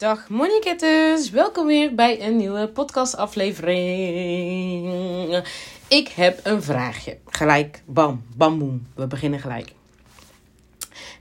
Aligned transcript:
Dag 0.00 0.28
Monikettes, 0.28 1.30
welkom 1.30 1.66
weer 1.66 1.94
bij 1.94 2.26
een 2.26 2.36
nieuwe 2.36 2.68
podcastaflevering. 2.68 5.44
Ik 5.88 6.08
heb 6.08 6.40
een 6.42 6.62
vraagje. 6.62 7.18
Gelijk, 7.26 7.82
bam, 7.86 8.24
bam, 8.36 8.58
boem. 8.58 8.86
We 8.94 9.06
beginnen 9.06 9.40
gelijk. 9.40 9.72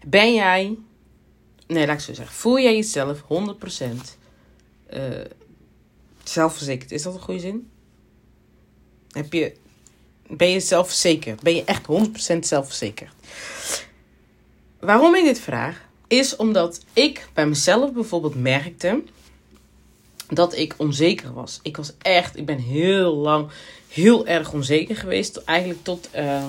Ben 0.05 0.33
jij, 0.33 0.77
nee 1.67 1.85
laat 1.85 1.95
ik 1.95 2.01
zo 2.01 2.13
zeggen, 2.13 2.35
voel 2.35 2.59
jij 2.59 2.75
jezelf 2.75 3.21
100% 3.21 3.25
uh, 4.93 5.25
zelfverzekerd? 6.23 6.91
Is 6.91 7.03
dat 7.03 7.13
een 7.13 7.21
goede 7.21 7.39
zin? 7.39 7.69
Heb 9.11 9.33
je, 9.33 9.55
ben 10.27 10.49
je 10.49 10.59
zelfverzekerd? 10.59 11.41
Ben 11.41 11.55
je 11.55 11.63
echt 11.63 11.87
100% 12.35 12.39
zelfverzekerd? 12.39 13.13
Waarom 14.79 15.15
ik 15.15 15.23
dit 15.23 15.39
vraag? 15.39 15.88
Is 16.09 16.35
omdat 16.35 16.79
ik 16.93 17.27
bij 17.33 17.47
mezelf 17.47 17.93
bijvoorbeeld 17.93 18.35
merkte 18.35 19.03
dat 20.27 20.57
ik 20.57 20.73
onzeker 20.77 21.33
was. 21.33 21.59
Ik 21.63 21.77
was 21.77 21.93
echt, 21.97 22.37
ik 22.37 22.45
ben 22.45 22.57
heel 22.57 23.15
lang 23.15 23.49
heel 23.87 24.27
erg 24.27 24.53
onzeker 24.53 24.95
geweest. 24.95 25.37
Eigenlijk 25.37 25.83
tot, 25.83 26.09
uh, 26.15 26.45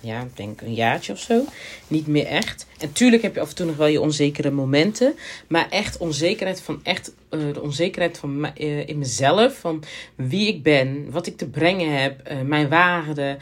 ja, 0.00 0.20
ik 0.20 0.36
denk 0.36 0.60
een 0.60 0.74
jaartje 0.74 1.12
of 1.12 1.18
zo. 1.18 1.44
Niet 1.86 2.06
meer 2.06 2.26
echt. 2.26 2.66
En 2.78 2.92
tuurlijk 2.92 3.22
heb 3.22 3.34
je 3.34 3.40
af 3.40 3.48
en 3.48 3.54
toe 3.54 3.66
nog 3.66 3.76
wel 3.76 3.86
je 3.86 4.00
onzekere 4.00 4.50
momenten. 4.50 5.14
Maar 5.46 5.66
echt 5.70 5.96
onzekerheid 5.96 6.60
van 6.60 6.80
echt, 6.82 7.12
uh, 7.30 7.52
de 7.52 7.60
onzekerheid 7.60 8.18
van 8.18 8.50
uh, 8.58 8.88
in 8.88 8.98
mezelf. 8.98 9.58
Van 9.58 9.84
wie 10.14 10.48
ik 10.48 10.62
ben, 10.62 11.10
wat 11.10 11.26
ik 11.26 11.36
te 11.36 11.48
brengen 11.48 12.00
heb, 12.00 12.30
uh, 12.30 12.40
mijn 12.40 12.68
waarden. 12.68 13.38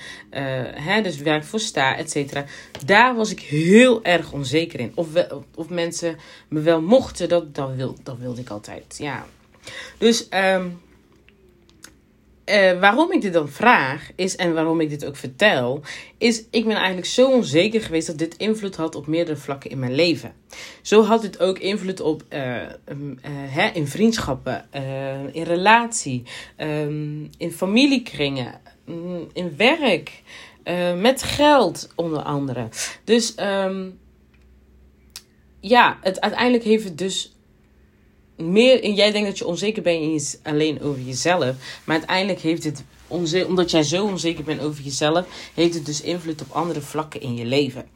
hè, 0.75 1.03
dus 1.03 1.23
waar 1.23 1.37
ik 1.37 1.45
voor 1.45 1.61
sta, 1.61 1.97
et 1.97 2.11
cetera. 2.11 2.45
Daar 2.85 3.15
was 3.15 3.31
ik 3.31 3.41
heel 3.41 4.05
erg 4.05 4.33
onzeker 4.33 4.81
in. 4.81 4.93
Of, 4.95 5.13
we, 5.13 5.41
of 5.55 5.69
mensen 5.69 6.17
me 6.49 6.61
wel 6.61 6.81
mochten, 6.81 7.29
dat, 7.29 7.55
dat, 7.55 7.75
wil, 7.75 7.97
dat 8.03 8.19
wilde 8.19 8.41
ik 8.41 8.51
altijd. 8.51 8.95
Ja. 8.99 9.27
Dus 9.99 10.27
um, 10.31 10.81
uh, 12.47 12.81
waarom 12.81 13.13
ik 13.13 13.21
dit 13.21 13.33
dan 13.33 13.49
vraag 13.49 14.11
is 14.15 14.37
en 14.37 14.55
waarom 14.55 14.81
ik 14.81 14.89
dit 14.89 15.05
ook 15.05 15.17
vertel, 15.17 15.83
is 16.19 16.45
ik 16.51 16.65
ben 16.65 16.77
eigenlijk 16.77 17.07
zo 17.07 17.31
onzeker 17.31 17.81
geweest 17.81 18.07
dat 18.07 18.19
dit 18.19 18.37
invloed 18.37 18.77
had 18.77 18.95
op 18.95 19.07
meerdere 19.07 19.37
vlakken 19.37 19.71
in 19.71 19.79
mijn 19.79 19.95
leven. 19.95 20.33
Zo 20.83 21.03
had 21.03 21.23
dit 21.23 21.41
ook 21.41 21.59
invloed 21.59 22.01
op 22.01 22.23
um, 22.29 23.11
uh, 23.11 23.31
hè, 23.31 23.69
in 23.69 23.87
vriendschappen, 23.87 24.69
in 25.33 25.43
relatie, 25.43 26.23
um, 26.59 27.31
in 27.39 27.53
familiekringen, 27.53 28.61
um, 28.89 29.27
in 29.33 29.57
werk, 29.57 30.23
met 30.97 31.23
geld 31.23 31.93
onder 31.95 32.23
andere. 32.23 32.69
Dus 33.05 33.35
ja, 35.61 35.99
het, 36.01 36.21
uiteindelijk 36.21 36.65
heeft 36.65 36.85
het 36.85 36.99
dus 36.99 37.36
meer, 38.37 38.91
jij 38.91 39.13
denkt 39.13 39.29
dat 39.29 39.39
je 39.39 39.47
onzeker 39.47 39.83
bent 39.83 40.41
alleen 40.43 40.83
over 40.83 41.01
jezelf. 41.01 41.55
Maar 41.85 41.97
uiteindelijk 41.97 42.41
heeft 42.41 42.65
het, 42.65 42.85
omdat 43.47 43.71
jij 43.71 43.83
zo 43.83 44.07
onzeker 44.07 44.45
bent 44.45 44.61
over 44.61 44.83
jezelf, 44.83 45.27
heeft 45.55 45.75
het 45.75 45.87
dus 45.87 46.01
invloed 46.01 46.41
op 46.41 46.53
andere 46.53 46.81
vlakken 46.81 47.21
in 47.21 47.37
je 47.37 47.45
leven. 47.45 47.89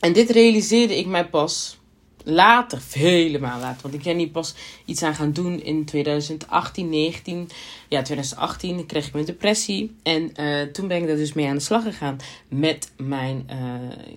En 0.00 0.12
dit 0.12 0.30
realiseerde 0.30 0.98
ik 0.98 1.06
mij 1.06 1.28
pas 1.28 1.79
later, 2.24 2.80
vele 2.80 3.38
maanden 3.38 3.60
later. 3.60 3.82
Want 3.82 3.94
ik 3.94 4.02
ben 4.02 4.16
hier 4.16 4.28
pas 4.28 4.54
iets 4.84 5.02
aan 5.02 5.14
gaan 5.14 5.32
doen 5.32 5.62
in 5.62 5.84
2018, 5.84 6.88
19. 6.88 7.48
Ja, 7.88 8.02
2018 8.02 8.86
kreeg 8.86 9.06
ik 9.06 9.12
mijn 9.12 9.24
depressie. 9.24 9.96
En 10.02 10.32
uh, 10.40 10.62
toen 10.62 10.88
ben 10.88 10.96
ik 10.96 11.06
daar 11.06 11.16
dus 11.16 11.32
mee 11.32 11.48
aan 11.48 11.54
de 11.54 11.60
slag 11.60 11.82
gegaan 11.82 12.16
met 12.48 12.90
mijn 12.96 13.50
uh, 13.50 13.56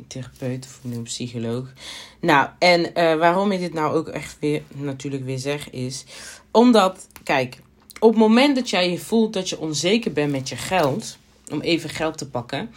therapeut 0.07 0.65
of 0.65 0.79
mijn 0.81 1.03
psycholoog. 1.03 1.73
Nou, 2.19 2.47
en 2.59 2.79
uh, 2.81 3.15
waarom 3.15 3.51
ik 3.51 3.59
dit 3.59 3.73
nou 3.73 3.95
ook 3.95 4.07
echt 4.07 4.37
weer 4.39 4.61
natuurlijk 4.73 5.25
weer 5.25 5.39
zeg 5.39 5.69
is... 5.69 6.05
Omdat, 6.51 7.07
kijk, 7.23 7.59
op 7.99 8.09
het 8.09 8.19
moment 8.19 8.55
dat 8.55 8.69
jij 8.69 8.91
je 8.91 8.97
voelt 8.99 9.33
dat 9.33 9.49
je 9.49 9.59
onzeker 9.59 10.13
bent 10.13 10.31
met 10.31 10.49
je 10.49 10.55
geld... 10.55 11.17
Om 11.51 11.61
even 11.61 11.89
geld 11.89 12.17
te 12.17 12.29
pakken... 12.29 12.69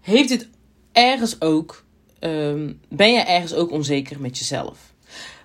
Heeft 0.00 0.30
het 0.30 0.48
ergens 0.92 1.40
ook 1.40 1.84
um, 2.24 2.80
ben 2.88 3.12
je 3.12 3.20
ergens 3.20 3.54
ook 3.54 3.70
onzeker 3.70 4.20
met 4.20 4.38
jezelf. 4.38 4.78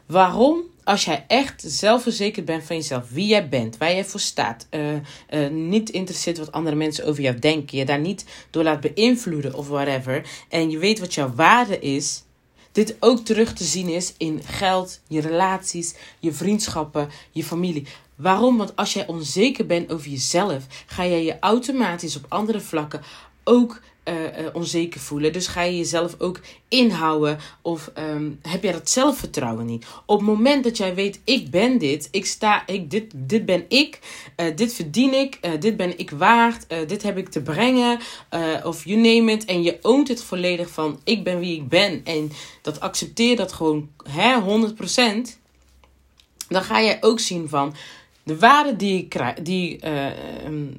Waarom? 0.05 0.61
Als 0.83 1.05
jij 1.05 1.25
echt 1.27 1.63
zelfverzekerd 1.65 2.45
bent 2.45 2.63
van 2.63 2.75
jezelf, 2.75 3.09
wie 3.09 3.27
jij 3.27 3.49
bent, 3.49 3.77
waar 3.77 3.91
jij 3.91 4.05
voor 4.05 4.19
staat, 4.19 4.67
uh, 4.71 4.93
uh, 4.93 5.49
niet 5.49 5.89
interesseert 5.89 6.37
wat 6.37 6.51
andere 6.51 6.75
mensen 6.75 7.05
over 7.05 7.23
jou 7.23 7.39
denken, 7.39 7.77
je 7.77 7.85
daar 7.85 7.99
niet 7.99 8.25
door 8.49 8.63
laat 8.63 8.81
beïnvloeden 8.81 9.53
of 9.53 9.67
whatever, 9.67 10.29
en 10.49 10.69
je 10.69 10.77
weet 10.77 10.99
wat 10.99 11.13
jouw 11.13 11.33
waarde 11.35 11.79
is, 11.79 12.23
dit 12.71 12.95
ook 12.99 13.25
terug 13.25 13.53
te 13.53 13.63
zien 13.63 13.89
is 13.89 14.13
in 14.17 14.41
geld, 14.43 14.99
je 15.07 15.21
relaties, 15.21 15.95
je 16.19 16.31
vriendschappen, 16.31 17.09
je 17.31 17.43
familie. 17.43 17.87
Waarom? 18.15 18.57
Want 18.57 18.75
als 18.75 18.93
jij 18.93 19.07
onzeker 19.07 19.65
bent 19.65 19.91
over 19.91 20.09
jezelf, 20.09 20.65
ga 20.85 21.05
jij 21.05 21.23
je 21.23 21.39
automatisch 21.39 22.15
op 22.15 22.25
andere 22.27 22.59
vlakken 22.59 23.01
ook 23.43 23.81
uh, 24.07 24.13
uh, 24.13 24.47
onzeker 24.53 24.99
voelen. 24.99 25.33
Dus 25.33 25.47
ga 25.47 25.61
je 25.61 25.77
jezelf 25.77 26.15
ook 26.17 26.39
inhouden 26.67 27.39
of 27.61 27.91
um, 27.97 28.39
heb 28.41 28.63
jij 28.63 28.71
dat 28.71 28.89
zelfvertrouwen 28.89 29.65
niet? 29.65 29.85
Op 30.05 30.17
het 30.17 30.27
moment 30.27 30.63
dat 30.63 30.77
jij 30.77 30.95
weet, 30.95 31.21
ik 31.23 31.49
ben 31.49 31.77
dit, 31.77 32.07
ik 32.11 32.25
sta, 32.25 32.67
ik, 32.67 32.91
dit, 32.91 33.11
dit 33.15 33.45
ben 33.45 33.65
ik, 33.67 33.99
uh, 34.37 34.55
dit 34.55 34.73
verdien 34.73 35.13
ik, 35.13 35.39
dit 35.59 35.77
ben 35.77 35.99
ik 35.99 36.09
waard, 36.09 36.65
dit 36.87 37.03
heb 37.03 37.17
ik 37.17 37.29
te 37.29 37.41
brengen, 37.41 37.99
of 38.63 38.85
you 38.85 38.97
name 38.97 39.31
it. 39.31 39.45
En 39.45 39.63
je 39.63 39.77
oont 39.81 40.07
het 40.07 40.23
volledig 40.23 40.69
van, 40.69 40.99
ik 41.03 41.23
ben 41.23 41.39
wie 41.39 41.55
ik 41.55 41.69
ben. 41.69 42.01
En 42.03 42.31
dat 42.61 42.79
accepteer 42.79 43.35
dat 43.35 43.53
gewoon 43.53 43.89
hè, 44.09 44.41
100%. 44.41 45.37
Dan 46.47 46.63
ga 46.63 46.81
jij 46.81 46.97
ook 47.01 47.19
zien 47.19 47.49
van, 47.49 47.75
de 48.27 48.39
waarde 48.39 48.75
die 48.75 48.97
ik, 48.97 49.09
krijg, 49.09 49.35
die, 49.35 49.75
uh, 49.75 50.07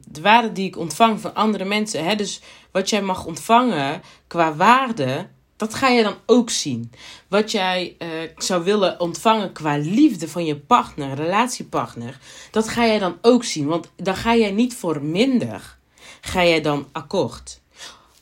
de 0.04 0.20
waarde 0.20 0.52
die 0.52 0.66
ik 0.66 0.76
ontvang 0.76 1.20
van 1.20 1.34
andere 1.34 1.64
mensen. 1.64 2.04
Hè, 2.04 2.14
dus 2.14 2.40
wat 2.72 2.90
jij 2.90 3.02
mag 3.02 3.24
ontvangen 3.24 4.02
qua 4.26 4.54
waarde, 4.54 5.28
dat 5.56 5.74
ga 5.74 5.88
je 5.88 6.02
dan 6.02 6.16
ook 6.26 6.50
zien. 6.50 6.92
Wat 7.28 7.50
jij 7.50 7.96
uh, 7.98 8.08
zou 8.36 8.64
willen 8.64 9.00
ontvangen 9.00 9.52
qua 9.52 9.76
liefde 9.76 10.28
van 10.28 10.44
je 10.44 10.56
partner, 10.56 11.14
relatiepartner, 11.14 12.18
dat 12.50 12.68
ga 12.68 12.86
jij 12.86 12.98
dan 12.98 13.18
ook 13.22 13.44
zien. 13.44 13.66
Want 13.66 13.90
dan 13.96 14.16
ga 14.16 14.34
jij 14.36 14.50
niet 14.50 14.76
voor 14.76 15.02
minder, 15.02 15.78
ga 16.20 16.44
jij 16.44 16.60
dan 16.60 16.88
akkoord 16.92 17.60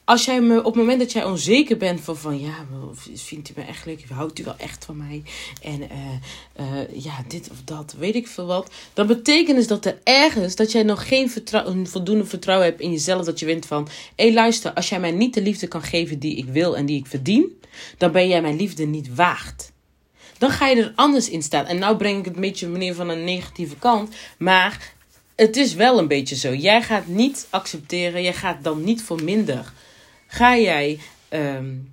als 0.07 0.25
jij 0.25 0.41
me 0.41 0.59
op 0.59 0.65
het 0.65 0.75
moment 0.75 0.99
dat 0.99 1.13
jij 1.13 1.25
onzeker 1.25 1.77
bent 1.77 2.01
van, 2.01 2.17
van 2.17 2.41
ja, 2.41 2.67
vindt 3.15 3.51
u 3.51 3.53
me 3.57 3.63
echt 3.63 3.87
leuk? 3.87 4.05
Houdt 4.09 4.39
u 4.39 4.45
wel 4.45 4.57
echt 4.57 4.85
van 4.85 4.97
mij? 4.97 5.23
En 5.63 5.81
uh, 5.83 6.67
uh, 6.67 7.05
ja, 7.05 7.25
dit 7.29 7.51
of 7.51 7.57
dat, 7.65 7.95
weet 7.99 8.15
ik 8.15 8.27
veel 8.27 8.47
wat. 8.47 8.71
Dan 8.95 9.07
betekent 9.07 9.57
dus 9.57 9.67
dat 9.67 9.85
er 9.85 9.99
ergens, 10.05 10.57
dat 10.57 10.73
jij 10.73 10.83
nog 10.83 11.09
geen 11.09 11.31
vertrouwen, 11.31 11.87
voldoende 11.87 12.25
vertrouwen 12.25 12.67
hebt 12.67 12.81
in 12.81 12.91
jezelf. 12.91 13.25
Dat 13.25 13.39
je 13.39 13.47
wint 13.47 13.67
van, 13.67 13.89
hé 14.17 14.25
hey, 14.25 14.33
luister, 14.35 14.73
als 14.73 14.89
jij 14.89 15.01
mij 15.01 15.11
niet 15.11 15.35
de 15.35 15.43
liefde 15.43 15.67
kan 15.67 15.83
geven 15.83 16.19
die 16.19 16.37
ik 16.37 16.47
wil 16.47 16.77
en 16.77 16.87
die 16.87 16.99
ik 16.99 17.07
verdien. 17.07 17.61
Dan 17.99 18.13
ben 18.13 18.29
jij 18.29 18.43
mijn 18.43 18.57
liefde 18.57 18.85
niet 18.85 19.15
waard. 19.15 19.73
Dan 20.39 20.51
ga 20.51 20.67
je 20.67 20.83
er 20.83 20.93
anders 20.97 21.29
in 21.29 21.43
staan. 21.43 21.67
En 21.67 21.79
nou 21.79 21.97
breng 21.97 22.19
ik 22.19 22.25
het 22.25 22.35
een 22.35 22.41
beetje 22.41 22.69
meneer 22.69 22.95
van 22.95 23.09
een 23.09 23.25
negatieve 23.25 23.77
kant. 23.77 24.15
Maar 24.39 24.93
het 25.37 25.57
is 25.57 25.75
wel 25.75 25.99
een 25.99 26.09
beetje 26.09 26.37
zo. 26.37 26.55
Jij 26.55 26.83
gaat 26.83 27.07
niet 27.07 27.47
accepteren, 27.51 28.23
jij 28.23 28.35
gaat 28.35 28.65
dan 28.65 28.85
niet 28.85 29.03
voor 29.03 29.23
minder 29.23 29.73
ga 30.27 30.57
jij, 30.57 30.99
um, 31.31 31.93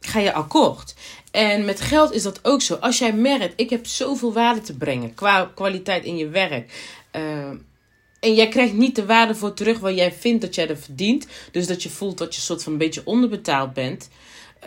ga 0.00 0.18
je 0.18 0.32
akkoord. 0.32 0.94
En 1.30 1.64
met 1.64 1.80
geld 1.80 2.12
is 2.12 2.22
dat 2.22 2.40
ook 2.42 2.62
zo. 2.62 2.74
Als 2.74 2.98
jij 2.98 3.12
merkt, 3.12 3.52
ik 3.56 3.70
heb 3.70 3.86
zoveel 3.86 4.32
waarde 4.32 4.60
te 4.60 4.76
brengen 4.76 5.14
qua 5.14 5.50
kwaliteit 5.54 6.04
in 6.04 6.16
je 6.16 6.28
werk. 6.28 6.96
Uh, 7.12 7.48
en 8.20 8.34
jij 8.34 8.48
krijgt 8.48 8.72
niet 8.72 8.96
de 8.96 9.06
waarde 9.06 9.34
voor 9.34 9.54
terug 9.54 9.78
waar 9.78 9.92
jij 9.92 10.12
vindt 10.12 10.40
dat 10.40 10.54
jij 10.54 10.68
er 10.68 10.78
verdient. 10.78 11.26
Dus 11.52 11.66
dat 11.66 11.82
je 11.82 11.90
voelt 11.90 12.18
dat 12.18 12.34
je 12.34 12.40
soort 12.40 12.62
van 12.62 12.72
een 12.72 12.78
beetje 12.78 13.02
onderbetaald 13.04 13.72
bent. 13.72 14.08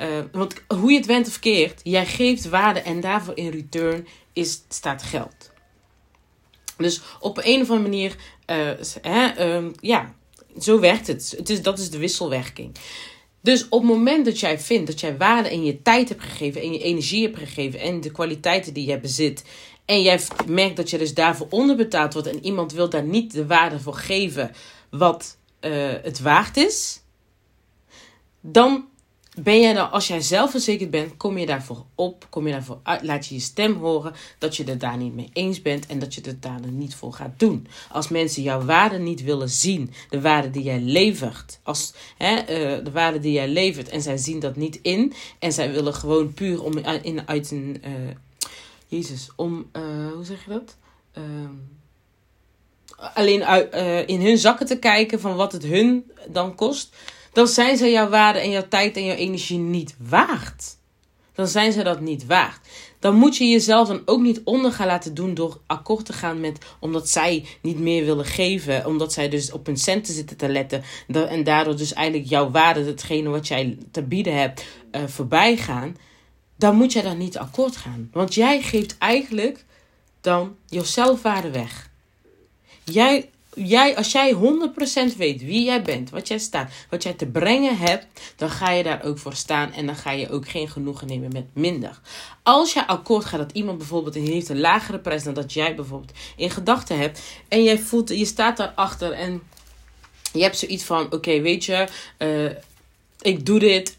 Uh, 0.02 0.08
want 0.32 0.54
hoe 0.68 0.92
je 0.92 0.98
het 0.98 1.06
went 1.06 1.28
of 1.28 1.40
keert, 1.40 1.82
jij 1.84 2.06
geeft 2.06 2.50
waarde 2.50 2.80
en 2.80 3.02
daarvoor 3.02 3.38
in 3.38 3.50
return 3.50 4.08
is, 4.34 4.62
staat 4.70 5.04
geld. 5.04 5.52
Dus 6.78 7.02
op 7.20 7.38
een 7.38 7.62
of 7.62 7.70
andere 7.70 7.90
manier, 7.90 8.16
uh, 8.50 9.72
ja, 9.80 10.14
zo 10.60 10.80
werkt 10.80 11.08
het. 11.08 11.34
het 11.38 11.50
is, 11.50 11.62
dat 11.62 11.80
is 11.80 11.90
de 11.90 11.98
wisselwerking. 11.98 12.76
Dus 13.42 13.70
op 13.70 13.82
het 13.82 13.90
moment 13.90 14.26
dat 14.26 14.40
jij 14.40 14.60
vindt 14.60 14.88
dat 14.88 15.00
jij 15.00 15.18
waarde 15.18 15.52
in 15.52 15.64
je 15.64 15.82
tijd 15.82 16.10
hebt 16.10 16.24
gegeven, 16.24 16.62
en 16.62 16.74
je 16.74 16.80
energie 16.80 17.24
hebt 17.24 17.38
gegeven 17.38 17.80
en 17.80 18.02
de 18.02 18.12
kwaliteiten 18.12 18.74
die 18.74 18.88
je 18.88 19.00
bezit, 19.00 19.44
en 19.86 20.02
jij 20.02 20.20
merkt 20.48 20.76
dat 20.76 20.90
je 20.90 20.98
dus 20.98 21.14
daarvoor 21.14 21.48
onderbetaald 21.50 22.14
wordt 22.14 22.28
en 22.28 22.46
iemand 22.46 22.72
wil 22.72 22.90
daar 22.90 23.04
niet 23.04 23.34
de 23.34 23.46
waarde 23.46 23.80
voor 23.80 23.94
geven 23.94 24.52
wat 24.90 25.38
uh, 25.62 25.94
het 26.02 26.20
waard 26.20 26.58
is, 26.58 27.02
dan 28.42 28.86
ben 29.44 29.62
jij 29.62 29.74
dan, 29.74 29.92
als 29.92 30.08
jij 30.08 30.22
zelfverzekerd 30.22 30.90
bent, 30.90 31.18
kom 31.18 31.38
je 31.38 31.46
daarvoor 31.46 31.86
op, 31.96 32.28
kom 32.30 32.46
je 32.48 32.54
daarvoor 32.54 32.80
uit, 32.84 33.04
laat 33.04 33.28
je 33.28 33.36
je 33.36 33.42
stem 33.42 33.76
horen 33.76 34.14
dat 34.38 34.56
je 34.56 34.64
het 34.64 34.80
daar 34.80 34.98
niet 34.98 35.16
mee 35.16 35.30
eens 35.34 35.62
bent 35.62 35.86
en 35.86 36.00
dat 36.00 36.14
je 36.14 36.22
het 36.26 36.42
daar 36.42 36.60
niet 36.72 36.96
voor 36.96 37.14
gaat 37.14 37.34
doen. 37.40 37.68
Als 37.92 38.08
mensen 38.08 38.44
jouw 38.44 38.62
waarde 38.62 38.98
niet 38.98 39.24
willen 39.24 39.50
zien, 39.50 39.92
de 40.10 40.22
waarde 40.22 40.50
die 40.50 40.64
jij 40.64 40.80
levert, 40.80 41.60
als, 41.64 41.94
hè, 42.18 42.40
uh, 42.40 42.86
de 42.86 42.92
waarde 42.92 43.20
die 43.20 43.32
jij 43.32 43.48
levert 43.48 43.90
en 43.90 44.02
zij 44.02 44.18
zien 44.18 44.40
dat 44.40 44.56
niet 44.56 44.80
in 44.82 45.14
en 45.40 45.52
zij 45.52 45.72
willen 45.72 45.94
gewoon 45.94 46.34
puur 46.34 46.64
om 46.64 46.78
in, 47.02 47.28
uit 47.28 47.52
een. 47.52 47.82
Uh, 47.86 47.92
Jezus, 48.88 49.30
om, 49.36 49.70
uh, 49.74 50.14
hoe 50.14 50.24
zeg 50.24 50.46
je 50.46 50.52
dat? 50.52 50.76
Ehm, 51.12 51.54
alleen 53.14 53.46
uit, 53.46 53.74
in 54.10 54.22
hun 54.22 54.38
zakken 54.38 54.66
te 54.66 54.80
kijken 54.80 55.20
van 55.20 55.36
wat 55.36 55.52
het 55.52 55.64
hun 55.64 56.12
dan 56.28 56.56
kost. 56.56 56.96
Dan 57.34 57.48
zijn 57.48 57.78
ze 57.78 57.90
jouw 57.90 58.10
waarde 58.10 58.40
en 58.40 58.50
jouw 58.50 58.68
tijd 58.70 58.96
en 58.96 59.06
jouw 59.06 59.16
energie 59.16 59.58
niet 59.58 59.96
waard. 60.10 60.76
Dan 61.34 61.48
zijn 61.48 61.72
ze 61.72 61.84
dat 61.84 62.00
niet 62.00 62.26
waard 62.26 62.60
dan 63.00 63.16
moet 63.16 63.38
je 63.38 63.48
jezelf 63.48 63.88
dan 63.88 64.02
ook 64.06 64.22
niet 64.22 64.42
onder 64.44 64.72
gaan 64.72 64.88
laten 64.88 65.14
doen 65.14 65.34
door 65.34 65.60
akkoord 65.66 66.06
te 66.06 66.14
gaan 66.14 66.40
met 66.40 66.66
omdat 66.80 67.10
zij 67.10 67.46
niet 67.62 67.80
meer 67.80 68.06
willen 68.06 68.26
geven, 68.26 68.86
omdat 68.86 69.14
zij 69.14 69.30
dus 69.30 69.52
op 69.52 69.66
hun 69.66 69.78
centen 69.78 70.14
zitten 70.14 70.38
te 70.38 70.50
letten 70.50 70.84
en 71.08 71.44
daardoor 71.44 71.78
dus 71.78 71.94
eigenlijk 71.94 72.30
jouw 72.30 72.52
waarde, 72.52 72.84
hetgene 72.84 73.30
wat 73.30 73.48
jij 73.48 73.78
te 73.92 74.04
bieden 74.04 74.38
hebt, 74.38 74.66
uh, 74.92 75.02
voorbij 75.06 75.58
gaan. 75.58 75.98
Dan 76.56 76.76
moet 76.76 76.94
jij 76.94 77.02
dan 77.02 77.18
niet 77.18 77.38
akkoord 77.38 77.76
gaan, 77.76 78.10
want 78.14 78.34
jij 78.34 78.62
geeft 78.62 78.98
eigenlijk 78.98 79.66
dan 80.22 80.56
je 80.68 80.84
zelfwaarde 80.84 81.52
weg. 81.52 81.90
Jij 82.84 83.30
jij, 83.58 83.96
als 83.96 84.12
jij 84.12 84.34
100% 84.34 85.18
weet 85.18 85.42
wie 85.42 85.64
jij 85.64 85.82
bent, 85.82 86.10
wat 86.10 86.28
jij 86.28 86.38
staat, 86.38 86.72
wat 86.90 87.04
jij 87.04 87.14
te 87.14 87.26
brengen 87.26 87.78
hebt, 87.78 88.06
dan 88.36 88.50
ga 88.50 88.72
je 88.72 88.84
daar 88.84 89.04
ook 89.04 89.18
voor 89.18 89.34
staan 89.34 89.74
en 89.74 89.86
dan 89.86 89.96
ga 89.96 90.12
je 90.12 90.30
ook 90.30 90.50
geen 90.50 90.70
genoegen 90.70 91.08
nemen 91.08 91.30
met 91.34 91.46
minder. 91.54 92.00
Als 92.44 92.74
je 92.74 92.88
akkoord 92.88 93.26
gaat 93.26 93.40
dat 93.40 93.52
iemand 93.52 93.78
bijvoorbeeld 93.78 94.16
heeft 94.16 94.50
een 94.50 94.60
lagere 94.60 95.00
prijs 95.00 95.24
dan 95.24 95.34
dat 95.34 95.54
jij 95.54 95.76
bijvoorbeeld 95.76 96.18
in 96.36 96.50
gedachten 96.50 96.98
hebt 96.98 97.22
en 97.48 97.64
jij 97.64 97.80
voelt, 97.80 98.10
je 98.10 98.26
staat 98.26 98.58
daarachter 98.58 99.12
en 99.12 99.42
je 100.34 100.42
hebt 100.42 100.58
zoiets 100.58 100.84
van: 100.84 101.14
oké, 101.14 101.42
weet 101.42 101.66
je, 101.66 101.88
uh, 102.18 102.52
ik 103.22 103.46
doe 103.46 103.60
dit 103.60 103.98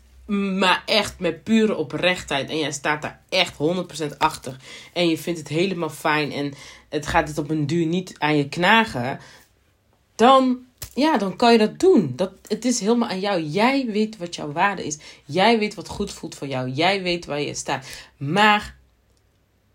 maar 0.59 0.83
echt 0.87 1.19
met 1.19 1.43
pure 1.43 1.77
oprechtheid. 1.77 2.51
En 2.51 2.59
jij 2.59 2.73
staat 2.73 3.03
daar 3.03 3.21
echt 3.29 3.55
100% 4.13 4.17
achter. 4.19 4.57
En 4.93 5.09
je 5.09 5.19
vindt 5.19 5.39
het 5.39 5.49
helemaal 5.49 5.91
fijn. 5.91 6.33
En 6.33 6.55
het 6.89 7.07
gaat 7.07 7.29
het 7.29 7.39
op 7.39 7.51
een 7.51 7.67
duur 7.67 7.87
niet 7.87 8.15
aan 8.19 8.37
je 8.37 8.49
knagen 8.49 9.21
dan, 10.19 10.59
ja, 10.95 11.19
dan 11.19 11.37
kan 11.37 11.53
je 11.53 11.59
dat 11.59 11.79
doen. 11.79 12.13
Dat, 12.17 12.33
het 12.49 12.65
is 12.65 12.81
helemaal 12.81 13.09
aan 13.09 13.21
jou. 13.21 13.43
Jij 13.43 13.87
weet 13.87 14.17
wat 14.17 14.35
jouw 14.35 14.53
waarde 14.53 14.87
is. 14.87 14.99
Jij 15.25 15.59
weet 15.59 15.75
wat 15.75 15.89
goed 15.89 16.13
voelt 16.13 16.35
voor 16.35 16.47
jou. 16.47 16.71
Jij 16.71 17.03
weet 17.03 17.27
waar 17.27 17.41
je 17.41 17.55
staat. 17.55 17.87
Maar 18.17 18.77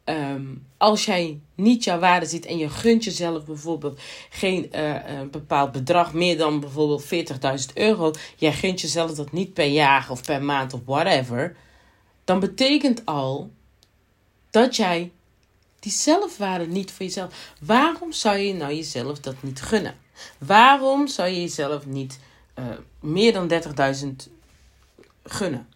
ehm, 0.03 0.45
als 0.77 1.05
jij 1.05 1.39
niet 1.55 1.83
jouw 1.83 1.99
waarde 1.99 2.25
ziet 2.25 2.45
en 2.45 2.57
je 2.57 2.69
gunt 2.69 3.03
jezelf 3.03 3.45
bijvoorbeeld 3.45 3.99
geen 4.29 4.71
uh, 4.75 5.21
bepaald 5.31 5.71
bedrag 5.71 6.13
meer 6.13 6.37
dan 6.37 6.59
bijvoorbeeld 6.59 7.03
40.000 7.03 7.73
euro, 7.73 8.11
jij 8.35 8.53
gunt 8.53 8.81
jezelf 8.81 9.11
dat 9.11 9.31
niet 9.31 9.53
per 9.53 9.67
jaar 9.67 10.07
of 10.09 10.23
per 10.23 10.43
maand 10.43 10.73
of 10.73 10.79
whatever, 10.85 11.55
dan 12.23 12.39
betekent 12.39 13.05
al 13.05 13.51
dat 14.49 14.75
jij 14.75 15.11
die 15.79 15.91
zelfwaarde 15.91 16.67
niet 16.67 16.91
voor 16.91 17.05
jezelf. 17.05 17.53
Waarom 17.59 18.11
zou 18.11 18.37
je 18.37 18.53
nou 18.53 18.73
jezelf 18.73 19.19
dat 19.19 19.35
niet 19.43 19.61
gunnen? 19.61 20.02
Waarom 20.37 21.07
zou 21.07 21.29
je 21.29 21.41
jezelf 21.41 21.85
niet 21.85 22.19
uh, 22.59 22.65
meer 22.99 23.33
dan 23.33 23.51
30.000 23.51 24.31
gunnen? 25.23 25.67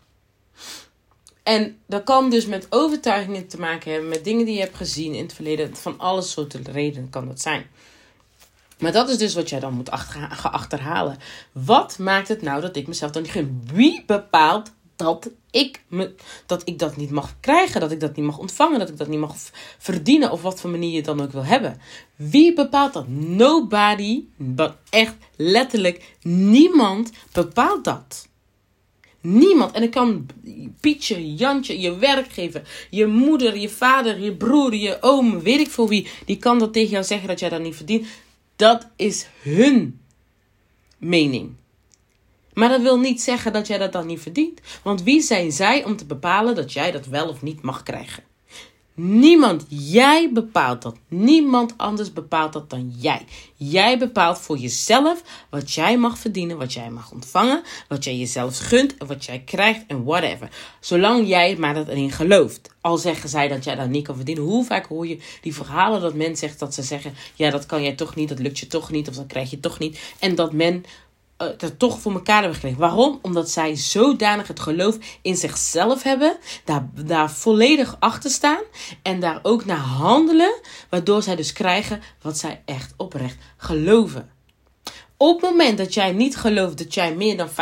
En 1.43 1.77
dat 1.85 2.03
kan 2.03 2.29
dus 2.29 2.45
met 2.45 2.67
overtuigingen 2.69 3.47
te 3.47 3.59
maken 3.59 3.91
hebben, 3.91 4.09
met 4.09 4.23
dingen 4.23 4.45
die 4.45 4.53
je 4.55 4.61
hebt 4.61 4.75
gezien 4.75 5.13
in 5.13 5.23
het 5.23 5.33
verleden. 5.33 5.75
Van 5.75 5.99
alle 5.99 6.21
soorten 6.21 6.63
redenen 6.63 7.09
kan 7.09 7.27
dat 7.27 7.41
zijn. 7.41 7.67
Maar 8.79 8.91
dat 8.91 9.09
is 9.09 9.17
dus 9.17 9.35
wat 9.35 9.49
jij 9.49 9.59
dan 9.59 9.73
moet 9.73 9.91
achter, 9.91 10.49
achterhalen. 10.51 11.17
Wat 11.51 11.97
maakt 11.97 12.27
het 12.27 12.41
nou 12.41 12.61
dat 12.61 12.75
ik 12.75 12.87
mezelf 12.87 13.11
dan 13.11 13.21
niet 13.21 13.31
gun? 13.31 13.61
Wie 13.73 14.03
bepaalt 14.05 14.71
dat 14.97 15.29
ik, 15.51 15.81
me, 15.87 16.15
dat 16.45 16.61
ik 16.65 16.79
dat 16.79 16.97
niet 16.97 17.09
mag 17.09 17.35
krijgen, 17.39 17.81
dat 17.81 17.91
ik 17.91 17.99
dat 17.99 18.15
niet 18.15 18.25
mag 18.25 18.37
ontvangen, 18.37 18.79
dat 18.79 18.89
ik 18.89 18.97
dat 18.97 19.07
niet 19.07 19.19
mag 19.19 19.35
verdienen 19.77 20.31
of 20.31 20.41
wat 20.41 20.61
voor 20.61 20.69
manier 20.69 20.91
je 20.95 21.01
dan 21.01 21.21
ook 21.21 21.31
wil 21.31 21.45
hebben. 21.45 21.81
Wie 22.15 22.53
bepaalt 22.53 22.93
dat? 22.93 23.07
Nobody, 23.07 24.23
echt 24.89 25.15
letterlijk 25.35 26.15
niemand 26.21 27.11
bepaalt 27.31 27.83
dat. 27.83 28.27
Niemand. 29.21 29.71
En 29.71 29.83
ik 29.83 29.91
kan 29.91 30.25
Pietje, 30.79 31.35
Jantje, 31.35 31.79
je 31.79 31.97
werkgever, 31.97 32.87
je 32.89 33.05
moeder, 33.05 33.57
je 33.57 33.69
vader, 33.69 34.19
je 34.19 34.35
broer, 34.35 34.75
je 34.75 34.97
oom, 35.01 35.39
weet 35.39 35.59
ik 35.59 35.69
veel 35.69 35.87
wie, 35.87 36.07
die 36.25 36.37
kan 36.37 36.59
dat 36.59 36.73
tegen 36.73 36.89
jou 36.89 37.03
zeggen 37.03 37.27
dat 37.27 37.39
jij 37.39 37.49
dat 37.49 37.61
niet 37.61 37.75
verdient. 37.75 38.07
Dat 38.55 38.87
is 38.95 39.27
hun 39.41 39.99
mening. 40.97 41.55
Maar 42.57 42.69
dat 42.69 42.81
wil 42.81 42.99
niet 42.99 43.21
zeggen 43.21 43.53
dat 43.53 43.67
jij 43.67 43.77
dat 43.77 43.91
dan 43.91 44.05
niet 44.05 44.21
verdient. 44.21 44.61
Want 44.83 45.03
wie 45.03 45.21
zijn 45.21 45.51
zij 45.51 45.83
om 45.83 45.95
te 45.95 46.05
bepalen 46.05 46.55
dat 46.55 46.73
jij 46.73 46.91
dat 46.91 47.05
wel 47.05 47.27
of 47.27 47.41
niet 47.41 47.61
mag 47.61 47.83
krijgen? 47.83 48.23
Niemand, 48.93 49.65
jij 49.69 50.29
bepaalt 50.33 50.81
dat. 50.81 50.95
Niemand 51.07 51.73
anders 51.77 52.13
bepaalt 52.13 52.53
dat 52.53 52.69
dan 52.69 52.93
jij. 52.97 53.25
Jij 53.55 53.97
bepaalt 53.97 54.39
voor 54.39 54.57
jezelf 54.57 55.45
wat 55.49 55.73
jij 55.73 55.97
mag 55.97 56.17
verdienen, 56.17 56.57
wat 56.57 56.73
jij 56.73 56.89
mag 56.89 57.11
ontvangen, 57.11 57.63
wat 57.87 58.03
jij 58.03 58.15
jezelf 58.17 58.57
gunt 58.57 58.97
en 58.97 59.07
wat 59.07 59.25
jij 59.25 59.39
krijgt 59.45 59.83
en 59.87 60.03
whatever. 60.03 60.49
Zolang 60.79 61.27
jij 61.27 61.55
maar 61.55 61.73
dat 61.73 61.87
erin 61.87 62.11
gelooft. 62.11 62.69
Al 62.81 62.97
zeggen 62.97 63.29
zij 63.29 63.47
dat 63.47 63.63
jij 63.63 63.75
dat 63.75 63.89
niet 63.89 64.05
kan 64.05 64.15
verdienen. 64.15 64.43
Hoe 64.43 64.65
vaak 64.65 64.85
hoor 64.85 65.07
je 65.07 65.19
die 65.41 65.55
verhalen 65.55 66.01
dat 66.01 66.13
men 66.13 66.35
zegt 66.35 66.59
dat 66.59 66.73
ze 66.73 66.83
zeggen: 66.83 67.13
Ja, 67.35 67.49
dat 67.49 67.65
kan 67.65 67.83
jij 67.83 67.95
toch 67.95 68.15
niet, 68.15 68.29
dat 68.29 68.39
lukt 68.39 68.59
je 68.59 68.67
toch 68.67 68.91
niet, 68.91 69.07
of 69.07 69.15
dat 69.15 69.27
krijg 69.27 69.49
je 69.49 69.59
toch 69.59 69.79
niet. 69.79 69.99
En 70.19 70.35
dat 70.35 70.53
men 70.53 70.83
dat 71.37 71.79
toch 71.79 71.99
voor 71.99 72.13
elkaar 72.13 72.35
hebben 72.35 72.53
gekregen. 72.53 72.79
Waarom? 72.79 73.19
Omdat 73.21 73.49
zij 73.49 73.75
zodanig 73.75 74.47
het 74.47 74.59
geloof 74.59 74.97
in 75.21 75.35
zichzelf 75.35 76.03
hebben, 76.03 76.37
daar, 76.65 76.89
daar 76.93 77.31
volledig 77.31 77.95
achter 77.99 78.29
staan 78.29 78.61
en 79.01 79.19
daar 79.19 79.39
ook 79.41 79.65
naar 79.65 79.77
handelen, 79.77 80.59
waardoor 80.89 81.23
zij 81.23 81.35
dus 81.35 81.53
krijgen 81.53 82.01
wat 82.21 82.37
zij 82.37 82.61
echt 82.65 82.93
oprecht 82.97 83.37
geloven. 83.57 84.29
Op 85.17 85.41
het 85.41 85.49
moment 85.49 85.77
dat 85.77 85.93
jij 85.93 86.11
niet 86.11 86.37
gelooft 86.37 86.77
dat 86.77 86.93
jij 86.93 87.15
meer 87.15 87.37
dan 87.37 87.49
50.000 87.49 87.55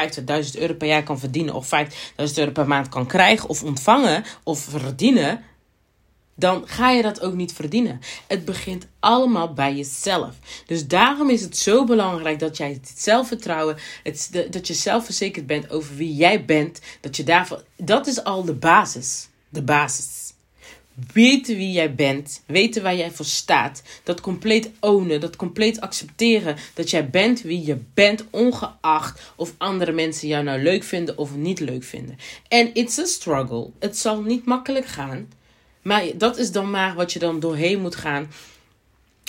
euro 0.59 0.73
per 0.73 0.87
jaar 0.87 1.03
kan 1.03 1.19
verdienen, 1.19 1.53
of 1.53 1.69
5.000 1.75 2.33
euro 2.35 2.51
per 2.51 2.67
maand 2.67 2.89
kan 2.89 3.05
krijgen, 3.05 3.49
of 3.49 3.63
ontvangen, 3.63 4.23
of 4.43 4.59
verdienen, 4.59 5.43
dan 6.35 6.67
ga 6.67 6.89
je 6.89 7.01
dat 7.01 7.21
ook 7.21 7.33
niet 7.33 7.53
verdienen. 7.53 7.99
Het 8.27 8.45
begint 8.45 8.87
allemaal 8.99 9.53
bij 9.53 9.75
jezelf. 9.75 10.35
Dus 10.65 10.87
daarom 10.87 11.29
is 11.29 11.41
het 11.41 11.57
zo 11.57 11.83
belangrijk 11.83 12.39
dat 12.39 12.57
jij 12.57 12.69
het 12.69 12.93
zelfvertrouwen, 12.95 13.77
het, 14.03 14.29
dat 14.49 14.67
je 14.67 14.73
zelfverzekerd 14.73 15.47
bent 15.47 15.69
over 15.69 15.95
wie 15.95 16.15
jij 16.15 16.45
bent, 16.45 16.79
dat 17.01 17.15
je 17.15 17.23
daarvoor, 17.23 17.63
dat 17.77 18.07
is 18.07 18.23
al 18.23 18.43
de 18.43 18.53
basis. 18.53 19.27
De 19.49 19.61
basis. 19.61 20.33
Weten 21.13 21.55
wie 21.55 21.71
jij 21.71 21.95
bent, 21.95 22.41
weten 22.45 22.83
waar 22.83 22.95
jij 22.95 23.11
voor 23.11 23.25
staat, 23.25 23.81
dat 24.03 24.21
compleet 24.21 24.71
ownen, 24.79 25.19
dat 25.19 25.35
compleet 25.35 25.81
accepteren 25.81 26.55
dat 26.73 26.89
jij 26.89 27.09
bent 27.09 27.41
wie 27.41 27.65
je 27.65 27.77
bent, 27.93 28.25
ongeacht 28.29 29.21
of 29.35 29.53
andere 29.57 29.91
mensen 29.91 30.27
jou 30.27 30.43
nou 30.43 30.61
leuk 30.61 30.83
vinden 30.83 31.17
of 31.17 31.35
niet 31.35 31.59
leuk 31.59 31.83
vinden. 31.83 32.17
En 32.47 32.73
it's 32.73 32.99
a 32.99 33.05
struggle. 33.05 33.69
Het 33.79 33.97
zal 33.97 34.21
niet 34.21 34.45
makkelijk 34.45 34.85
gaan. 34.85 35.27
Maar 35.87 36.03
dat 36.17 36.37
is 36.37 36.51
dan 36.51 36.69
maar 36.69 36.95
wat 36.95 37.13
je 37.13 37.19
dan 37.19 37.39
doorheen 37.39 37.81
moet 37.81 37.95
gaan. 37.95 38.31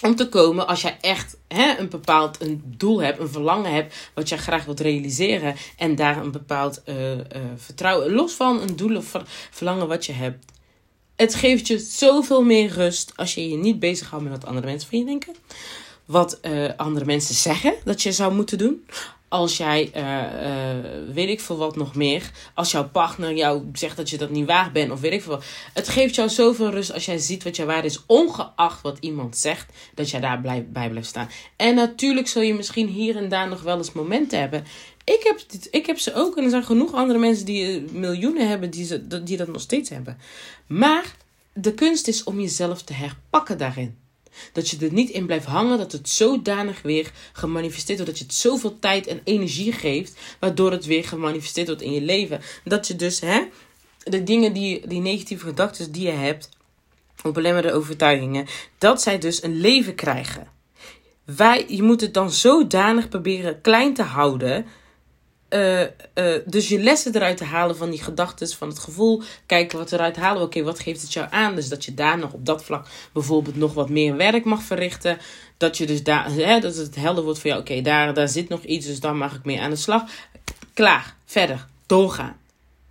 Om 0.03 0.17
te 0.17 0.29
komen 0.29 0.67
als 0.67 0.83
jij 0.83 0.99
echt 1.01 1.37
hè, 1.49 1.79
een 1.79 1.89
bepaald 1.89 2.41
een 2.41 2.63
doel 2.77 3.03
hebt, 3.03 3.19
een 3.19 3.29
verlangen 3.29 3.73
hebt, 3.73 4.11
wat 4.15 4.29
jij 4.29 4.39
graag 4.39 4.65
wilt 4.65 4.81
realiseren. 4.81 5.55
En 5.77 5.95
daar 5.95 6.17
een 6.17 6.31
bepaald 6.31 6.83
uh, 6.87 7.13
uh, 7.13 7.21
vertrouwen, 7.57 8.13
los 8.13 8.33
van 8.33 8.61
een 8.61 8.77
doel 8.77 8.97
of 8.97 9.13
verlangen 9.51 9.89
wat 9.89 10.07
je 10.07 10.13
hebt. 10.13 10.53
Het 11.17 11.35
geeft 11.35 11.67
je 11.67 11.79
zoveel 11.79 12.43
meer 12.43 12.71
rust 12.71 13.13
als 13.17 13.35
je 13.35 13.49
je 13.49 13.57
niet 13.57 13.79
bezighoudt 13.79 14.25
met 14.25 14.33
wat 14.33 14.47
andere 14.47 14.67
mensen 14.67 14.89
van 14.89 14.99
je 14.99 15.05
denken. 15.05 15.35
Wat 16.05 16.39
uh, 16.43 16.71
andere 16.77 17.05
mensen 17.05 17.35
zeggen 17.35 17.75
dat 17.85 18.03
je 18.03 18.13
zou 18.13 18.35
moeten 18.35 18.59
doen 18.59 18.87
als 19.37 19.57
jij, 19.57 19.90
uh, 19.97 21.12
weet 21.12 21.28
ik 21.28 21.40
veel 21.40 21.57
wat 21.57 21.76
nog 21.76 21.95
meer, 21.95 22.31
als 22.55 22.71
jouw 22.71 22.88
partner 22.88 23.35
jou 23.35 23.62
zegt 23.73 23.97
dat 23.97 24.11
je 24.11 24.19
dat 24.19 24.31
niet 24.31 24.47
waard 24.47 24.73
bent 24.73 24.90
of 24.90 25.00
weet 25.00 25.12
ik 25.12 25.23
veel 25.23 25.33
wat. 25.33 25.45
Het 25.73 25.88
geeft 25.88 26.14
jou 26.14 26.28
zoveel 26.28 26.71
rust 26.71 26.93
als 26.93 27.05
jij 27.05 27.19
ziet 27.19 27.45
wat 27.45 27.57
jouw 27.57 27.66
waarde 27.66 27.87
is, 27.87 28.02
ongeacht 28.07 28.83
wat 28.83 28.97
iemand 29.00 29.37
zegt, 29.37 29.73
dat 29.95 30.11
jij 30.11 30.21
daar 30.21 30.40
blij, 30.40 30.66
bij 30.69 30.90
blijft 30.90 31.09
staan. 31.09 31.31
En 31.57 31.75
natuurlijk 31.75 32.28
zul 32.28 32.43
je 32.43 32.55
misschien 32.55 32.88
hier 32.88 33.16
en 33.16 33.28
daar 33.28 33.49
nog 33.49 33.62
wel 33.62 33.76
eens 33.76 33.93
momenten 33.93 34.40
hebben. 34.40 34.64
Ik 35.05 35.21
heb, 35.23 35.40
dit, 35.49 35.69
ik 35.71 35.87
heb 35.87 35.99
ze 35.99 36.14
ook 36.14 36.37
en 36.37 36.45
er 36.45 36.50
zijn 36.50 36.64
genoeg 36.64 36.95
andere 36.95 37.19
mensen 37.19 37.45
die 37.45 37.81
uh, 37.81 37.90
miljoenen 37.90 38.49
hebben 38.49 38.71
die, 38.71 38.85
ze, 38.85 39.23
die 39.25 39.37
dat 39.37 39.49
nog 39.49 39.61
steeds 39.61 39.90
hebben. 39.90 40.19
Maar 40.66 41.16
de 41.52 41.75
kunst 41.75 42.09
is 42.09 42.25
om 42.25 42.40
jezelf 42.40 42.83
te 42.83 42.93
herpakken 42.93 43.59
daarin. 43.59 44.06
Dat 44.52 44.69
je 44.69 44.76
er 44.81 44.93
niet 44.93 45.11
in 45.11 45.26
blijft 45.26 45.47
hangen, 45.47 45.78
dat 45.78 45.93
het 45.93 46.09
zodanig 46.09 46.83
weer 46.83 47.11
gemanifesteerd 47.33 47.99
wordt. 47.99 48.12
Dat 48.12 48.21
je 48.21 48.26
het 48.26 48.35
zoveel 48.35 48.78
tijd 48.78 49.07
en 49.07 49.21
energie 49.25 49.73
geeft, 49.73 50.16
waardoor 50.40 50.71
het 50.73 50.85
weer 50.85 51.05
gemanifesteerd 51.05 51.66
wordt 51.66 51.83
in 51.83 51.93
je 51.93 52.00
leven. 52.00 52.40
Dat 52.64 52.87
je 52.87 52.97
dus, 52.97 53.21
hè, 53.21 53.43
de 53.99 54.23
dingen 54.23 54.52
die, 54.52 54.87
die 54.87 55.00
negatieve 55.00 55.47
gedachten 55.47 55.93
die 55.93 56.07
je 56.07 56.12
hebt, 56.12 56.49
of 57.25 57.33
belemmerde 57.33 57.73
overtuigingen, 57.73 58.47
dat 58.78 59.02
zij 59.02 59.19
dus 59.19 59.43
een 59.43 59.61
leven 59.61 59.95
krijgen. 59.95 60.55
Wij, 61.25 61.64
je 61.69 61.83
moet 61.83 62.00
het 62.00 62.14
dan 62.14 62.31
zodanig 62.31 63.09
proberen 63.09 63.61
klein 63.61 63.95
te 63.95 64.02
houden. 64.02 64.66
Eh, 65.57 65.83
eh, 66.15 66.43
dus 66.47 66.69
je 66.69 66.79
lessen 66.79 67.15
eruit 67.15 67.37
te 67.37 67.45
halen 67.45 67.77
van 67.77 67.91
die 67.91 68.03
gedachten, 68.03 68.49
van 68.49 68.69
het 68.69 68.79
gevoel. 68.79 69.23
Kijken 69.47 69.79
wat 69.79 69.93
eruit 69.93 70.17
halen. 70.17 70.43
Oké, 70.43 70.63
wat 70.63 70.81
geeft 70.81 71.03
het 71.03 71.13
jou 71.13 71.27
aan? 71.31 71.55
Dus 71.55 71.69
dat 71.69 71.85
je 71.85 71.95
daar 71.95 72.19
nog 72.19 72.33
op 72.33 72.47
dat 72.47 72.65
vlak 72.65 72.87
bijvoorbeeld 73.13 73.57
nog 73.57 73.75
wat 73.75 73.89
meer 73.89 74.17
werk 74.17 74.45
mag 74.45 74.63
verrichten. 74.63 75.19
Dat 75.57 75.77
je 75.77 75.87
dus 75.87 76.03
daar, 76.03 76.31
hè, 76.31 76.61
dat 76.61 76.77
het 76.77 76.95
helder 76.95 77.25
wordt 77.25 77.39
voor 77.39 77.51
jou. 77.51 77.63
Oké, 77.63 77.81
daar, 77.81 78.15
daar 78.15 78.29
zit 78.29 78.49
nog 78.49 78.63
iets, 78.63 78.87
dus 78.87 79.01
daar 79.01 79.17
mag 79.17 79.35
ik 79.35 79.45
mee 79.45 79.61
aan 79.61 79.71
de 79.71 79.77
slag. 79.77 80.03
Klaar, 80.75 81.15
verder, 81.25 81.67
doorgaan. 81.87 82.37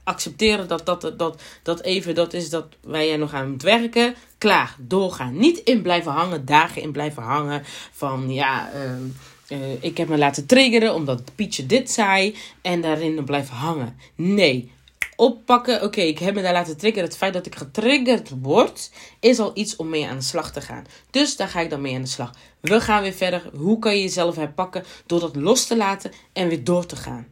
Accepteren 0.03 0.67
dat 0.67 0.85
dat, 0.85 1.13
dat, 1.17 1.41
dat 1.63 1.81
even 1.81 2.15
dat 2.15 2.33
is 2.33 2.49
dat 2.49 2.65
wij 2.81 3.11
er 3.11 3.17
nog 3.17 3.33
aan 3.33 3.49
moet 3.49 3.61
werken. 3.63 4.15
Klaar, 4.37 4.75
doorgaan. 4.79 5.37
Niet 5.37 5.57
in 5.57 5.81
blijven 5.81 6.11
hangen, 6.11 6.45
dagen 6.45 6.81
in 6.81 6.91
blijven 6.91 7.23
hangen. 7.23 7.63
Van 7.91 8.33
ja, 8.33 8.71
ehm, 8.71 9.03
uh, 9.49 9.83
ik 9.83 9.97
heb 9.97 10.07
me 10.07 10.17
laten 10.17 10.45
triggeren 10.45 10.93
omdat 10.93 11.35
Pietje 11.35 11.65
dit 11.65 11.91
zei 11.91 12.35
en 12.61 12.81
daarin 12.81 13.23
blijven 13.23 13.55
hangen. 13.55 13.97
Nee, 14.15 14.71
oppakken. 15.15 15.83
Oké, 15.83 16.01
ik 16.01 16.19
heb 16.19 16.35
me 16.35 16.41
daar 16.41 16.53
laten 16.53 16.77
triggeren. 16.77 17.07
Het 17.07 17.17
feit 17.17 17.33
dat 17.33 17.45
ik 17.45 17.55
getriggerd 17.55 18.29
word, 18.41 18.91
is 19.19 19.39
al 19.39 19.51
iets 19.53 19.75
om 19.75 19.89
mee 19.89 20.07
aan 20.07 20.17
de 20.17 20.23
slag 20.23 20.51
te 20.51 20.61
gaan. 20.61 20.85
Dus 21.09 21.35
daar 21.35 21.47
ga 21.47 21.59
ik 21.59 21.69
dan 21.69 21.81
mee 21.81 21.95
aan 21.95 22.01
de 22.01 22.07
slag. 22.07 22.31
We 22.59 22.81
gaan 22.81 23.01
weer 23.01 23.13
verder. 23.13 23.49
Hoe 23.53 23.79
kan 23.79 23.95
je 23.95 24.01
jezelf 24.01 24.35
herpakken 24.35 24.83
door 25.05 25.19
dat 25.19 25.35
los 25.35 25.65
te 25.65 25.77
laten 25.77 26.11
en 26.33 26.47
weer 26.47 26.63
door 26.63 26.85
te 26.85 26.95
gaan? 26.95 27.27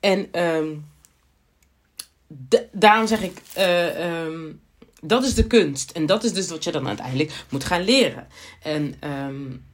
En 0.00 0.42
um, 0.42 0.86
daarom 2.72 3.06
zeg 3.06 3.22
ik. 3.22 3.42
Uh, 3.58 4.24
um, 4.24 4.60
dat 5.00 5.24
is 5.24 5.34
de 5.34 5.46
kunst. 5.46 5.90
En 5.90 6.06
dat 6.06 6.24
is 6.24 6.32
dus 6.32 6.48
wat 6.48 6.64
je 6.64 6.72
dan 6.72 6.86
uiteindelijk 6.86 7.44
moet 7.48 7.64
gaan 7.64 7.84
leren. 7.84 8.26
En 8.62 8.94
um, 9.04 9.64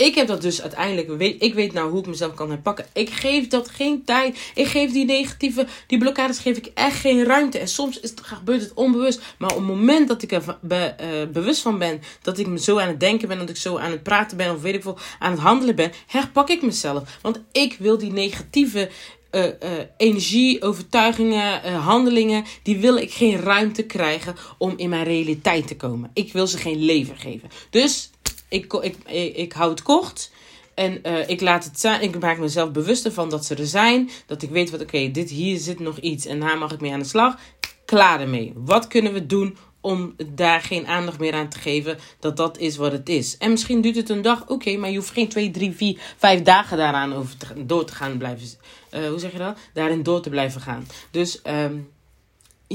ik 0.00 0.14
heb 0.14 0.26
dat 0.26 0.42
dus 0.42 0.62
uiteindelijk, 0.62 1.16
weet, 1.16 1.42
ik 1.42 1.54
weet 1.54 1.72
nou 1.72 1.90
hoe 1.90 2.00
ik 2.00 2.06
mezelf 2.06 2.34
kan 2.34 2.48
herpakken. 2.48 2.86
Ik 2.92 3.10
geef 3.10 3.48
dat 3.48 3.68
geen 3.68 4.04
tijd. 4.04 4.50
Ik 4.54 4.66
geef 4.66 4.92
die 4.92 5.04
negatieve, 5.04 5.66
die 5.86 5.98
blokkades 5.98 6.38
geef 6.38 6.56
ik 6.56 6.70
echt 6.74 6.96
geen 6.96 7.24
ruimte. 7.24 7.58
En 7.58 7.68
soms 7.68 8.00
is 8.00 8.10
het, 8.10 8.20
gebeurt 8.20 8.60
het 8.60 8.74
onbewust. 8.74 9.20
Maar 9.38 9.50
op 9.50 9.56
het 9.56 9.66
moment 9.66 10.08
dat 10.08 10.22
ik 10.22 10.32
er 10.32 10.58
be, 10.60 10.94
uh, 11.00 11.32
bewust 11.32 11.62
van 11.62 11.78
ben, 11.78 12.00
dat 12.22 12.38
ik 12.38 12.46
me 12.46 12.58
zo 12.58 12.78
aan 12.78 12.88
het 12.88 13.00
denken 13.00 13.28
ben, 13.28 13.38
dat 13.38 13.48
ik 13.48 13.56
zo 13.56 13.78
aan 13.78 13.90
het 13.90 14.02
praten 14.02 14.36
ben, 14.36 14.54
of 14.54 14.60
weet 14.60 14.74
ik 14.74 14.82
veel, 14.82 14.98
aan 15.18 15.30
het 15.30 15.40
handelen 15.40 15.74
ben, 15.74 15.92
herpak 16.06 16.48
ik 16.48 16.62
mezelf. 16.62 17.18
Want 17.22 17.40
ik 17.52 17.76
wil 17.78 17.98
die 17.98 18.12
negatieve 18.12 18.90
uh, 19.30 19.44
uh, 19.44 19.50
energie, 19.96 20.62
overtuigingen, 20.62 21.72
handelingen, 21.72 22.44
die 22.62 22.78
wil 22.78 22.96
ik 22.96 23.12
geen 23.12 23.40
ruimte 23.40 23.82
krijgen 23.82 24.36
om 24.58 24.72
in 24.76 24.88
mijn 24.88 25.04
realiteit 25.04 25.66
te 25.66 25.76
komen. 25.76 26.10
Ik 26.14 26.32
wil 26.32 26.46
ze 26.46 26.58
geen 26.58 26.84
leven 26.84 27.16
geven. 27.16 27.48
Dus 27.70 28.10
ik, 28.50 28.72
ik, 28.72 28.96
ik, 29.36 29.52
hou 29.52 29.70
het 29.70 29.82
kort. 29.82 30.30
En 30.74 31.00
uh, 31.06 31.28
ik 31.28 31.40
laat 31.40 31.64
het 31.64 31.80
zijn. 31.80 32.02
Ik 32.02 32.20
maak 32.20 32.38
mezelf 32.38 32.70
bewust 32.70 33.04
ervan 33.04 33.30
dat 33.30 33.44
ze 33.44 33.54
er 33.54 33.66
zijn. 33.66 34.10
Dat 34.26 34.42
ik 34.42 34.50
weet 34.50 34.70
wat, 34.70 34.80
oké, 34.80 35.10
dit 35.10 35.30
hier 35.30 35.58
zit 35.58 35.78
nog 35.78 35.98
iets. 35.98 36.26
En 36.26 36.40
daar 36.40 36.58
mag 36.58 36.72
ik 36.72 36.80
mee 36.80 36.92
aan 36.92 36.98
de 36.98 37.04
slag. 37.04 37.38
Klaar 37.84 38.20
ermee. 38.20 38.52
Wat 38.56 38.86
kunnen 38.86 39.12
we 39.12 39.26
doen 39.26 39.56
om 39.80 40.14
daar 40.26 40.60
geen 40.60 40.86
aandacht 40.86 41.18
meer 41.18 41.34
aan 41.34 41.48
te 41.48 41.58
geven? 41.58 41.98
Dat 42.20 42.36
dat 42.36 42.58
is 42.58 42.76
wat 42.76 42.92
het 42.92 43.08
is. 43.08 43.36
En 43.36 43.50
misschien 43.50 43.80
duurt 43.80 43.96
het 43.96 44.08
een 44.08 44.22
dag. 44.22 44.48
Oké, 44.48 44.76
maar 44.76 44.90
je 44.90 44.96
hoeft 44.96 45.10
geen 45.10 45.28
twee, 45.28 45.50
drie, 45.50 45.72
vier, 45.72 46.00
vijf 46.16 46.42
dagen 46.42 46.76
daaraan 46.76 47.12
over 47.12 47.36
door 47.56 47.84
te 47.84 47.94
gaan 47.94 48.18
blijven. 48.18 48.48
Uh, 48.94 49.08
hoe 49.08 49.18
zeg 49.18 49.32
je 49.32 49.38
dat? 49.38 49.58
Daarin 49.74 50.02
door 50.02 50.20
te 50.20 50.30
blijven 50.30 50.60
gaan. 50.60 50.86
Dus 51.10 51.40
um, 51.44 51.88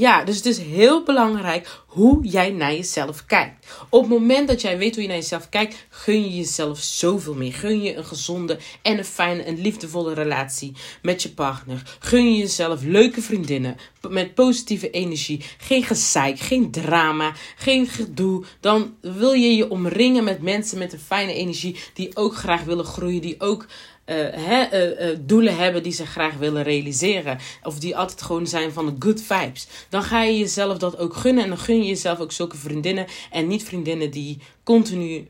ja, 0.00 0.24
dus 0.24 0.36
het 0.36 0.46
is 0.46 0.58
heel 0.58 1.02
belangrijk 1.02 1.82
hoe 1.86 2.26
jij 2.26 2.50
naar 2.50 2.72
jezelf 2.72 3.26
kijkt. 3.26 3.66
Op 3.88 4.00
het 4.00 4.10
moment 4.10 4.48
dat 4.48 4.60
jij 4.60 4.78
weet 4.78 4.94
hoe 4.94 5.02
je 5.02 5.08
naar 5.08 5.16
jezelf 5.16 5.48
kijkt, 5.48 5.86
gun 5.88 6.22
je 6.22 6.36
jezelf 6.36 6.78
zoveel 6.78 7.34
meer. 7.34 7.52
Gun 7.52 7.82
je 7.82 7.94
een 7.94 8.04
gezonde 8.04 8.58
en 8.82 8.98
een 8.98 9.04
fijne 9.04 9.42
en 9.42 9.60
liefdevolle 9.60 10.14
relatie 10.14 10.72
met 11.02 11.22
je 11.22 11.30
partner. 11.30 11.96
Gun 11.98 12.32
je 12.32 12.38
jezelf 12.38 12.82
leuke 12.82 13.22
vriendinnen 13.22 13.76
met 14.08 14.34
positieve 14.34 14.90
energie. 14.90 15.44
Geen 15.58 15.82
gezeik, 15.82 16.38
geen 16.38 16.70
drama, 16.70 17.32
geen 17.56 17.86
gedoe. 17.86 18.44
Dan 18.60 18.96
wil 19.00 19.32
je 19.32 19.56
je 19.56 19.70
omringen 19.70 20.24
met 20.24 20.42
mensen 20.42 20.78
met 20.78 20.92
een 20.92 20.98
fijne 20.98 21.34
energie 21.34 21.76
die 21.94 22.16
ook 22.16 22.36
graag 22.36 22.62
willen 22.62 22.84
groeien, 22.84 23.20
die 23.20 23.40
ook 23.40 23.66
uh, 24.06 25.16
doelen 25.20 25.56
hebben 25.56 25.82
die 25.82 25.92
ze 25.92 26.06
graag 26.06 26.34
willen 26.34 26.62
realiseren. 26.62 27.38
Of 27.62 27.78
die 27.78 27.96
altijd 27.96 28.22
gewoon 28.22 28.46
zijn 28.46 28.72
van 28.72 28.86
de 28.86 28.94
good 28.98 29.22
vibes. 29.22 29.66
Dan 29.88 30.02
ga 30.02 30.22
je 30.22 30.38
jezelf 30.38 30.78
dat 30.78 30.98
ook 30.98 31.16
gunnen. 31.16 31.42
En 31.42 31.48
dan 31.48 31.58
gun 31.58 31.78
je 31.78 31.86
jezelf 31.86 32.20
ook 32.20 32.32
zulke 32.32 32.56
vriendinnen. 32.56 33.06
En 33.30 33.46
niet 33.46 33.64
vriendinnen 33.64 34.10
die 34.10 34.38
continu 34.62 35.28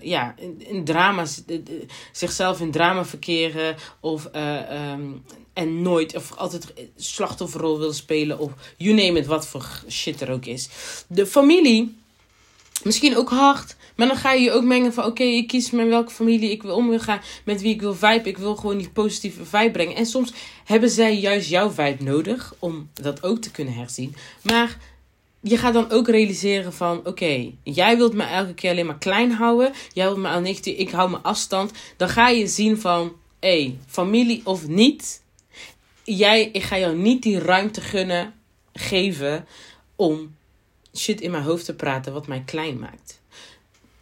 ja, 0.00 0.34
in, 0.36 0.84
in 0.86 1.26
zichzelf 2.12 2.60
in 2.60 2.70
drama 2.70 3.04
verkeren. 3.04 3.76
Of 4.00 4.24
ehm, 4.24 5.02
en 5.58 5.82
nooit, 5.82 6.16
of 6.16 6.36
altijd 6.36 6.74
slachtofferrol 6.96 7.78
willen 7.78 7.94
spelen. 7.94 8.38
Of 8.38 8.52
you 8.76 8.94
name 8.94 9.18
it, 9.18 9.26
wat 9.26 9.46
voor 9.46 9.82
shit 9.88 10.20
er 10.20 10.30
ook 10.30 10.44
is. 10.44 10.68
De 11.08 11.26
familie, 11.26 11.96
misschien 12.84 13.16
ook 13.16 13.30
hard. 13.30 13.76
Maar 13.96 14.06
dan 14.06 14.16
ga 14.16 14.32
je 14.32 14.42
je 14.42 14.52
ook 14.52 14.64
mengen 14.64 14.92
van: 14.92 15.04
oké, 15.04 15.22
ik 15.22 15.46
kies 15.46 15.70
met 15.70 15.88
welke 15.88 16.10
familie 16.10 16.50
ik 16.50 16.62
wil 16.62 16.74
omgaan, 16.74 17.20
met 17.44 17.60
wie 17.60 17.74
ik 17.74 17.80
wil 17.80 17.94
vibe. 17.94 18.28
Ik 18.28 18.38
wil 18.38 18.56
gewoon 18.56 18.78
die 18.78 18.90
positieve 18.90 19.44
vibe 19.44 19.70
brengen. 19.70 19.96
En 19.96 20.06
soms 20.06 20.32
hebben 20.64 20.90
zij 20.90 21.16
juist 21.16 21.48
jouw 21.48 21.70
vibe 21.70 22.04
nodig 22.04 22.54
om 22.58 22.88
dat 22.94 23.22
ook 23.22 23.38
te 23.38 23.50
kunnen 23.50 23.74
herzien. 23.74 24.14
Maar 24.42 24.78
je 25.40 25.56
gaat 25.56 25.74
dan 25.74 25.90
ook 25.90 26.08
realiseren 26.08 26.72
van: 26.72 27.06
oké, 27.06 27.50
jij 27.62 27.96
wilt 27.96 28.14
me 28.14 28.24
elke 28.24 28.54
keer 28.54 28.70
alleen 28.70 28.86
maar 28.86 28.98
klein 28.98 29.32
houden. 29.32 29.72
Jij 29.92 30.04
wilt 30.04 30.18
me 30.18 30.28
aan 30.28 30.42
negatief, 30.42 30.76
ik 30.76 30.90
hou 30.90 31.10
mijn 31.10 31.22
afstand. 31.22 31.72
Dan 31.96 32.08
ga 32.08 32.28
je 32.28 32.46
zien 32.46 32.80
van: 32.80 33.12
hé, 33.40 33.62
hey, 33.62 33.78
familie 33.86 34.40
of 34.44 34.66
niet. 34.66 35.22
Jij, 36.04 36.48
ik 36.52 36.62
ga 36.62 36.78
jou 36.78 36.96
niet 36.96 37.22
die 37.22 37.38
ruimte 37.38 37.80
gunnen, 37.80 38.34
geven 38.72 39.46
om 39.96 40.36
shit 40.94 41.20
in 41.20 41.30
mijn 41.30 41.42
hoofd 41.42 41.64
te 41.64 41.74
praten 41.74 42.12
wat 42.12 42.26
mij 42.26 42.42
klein 42.46 42.78
maakt 42.78 43.20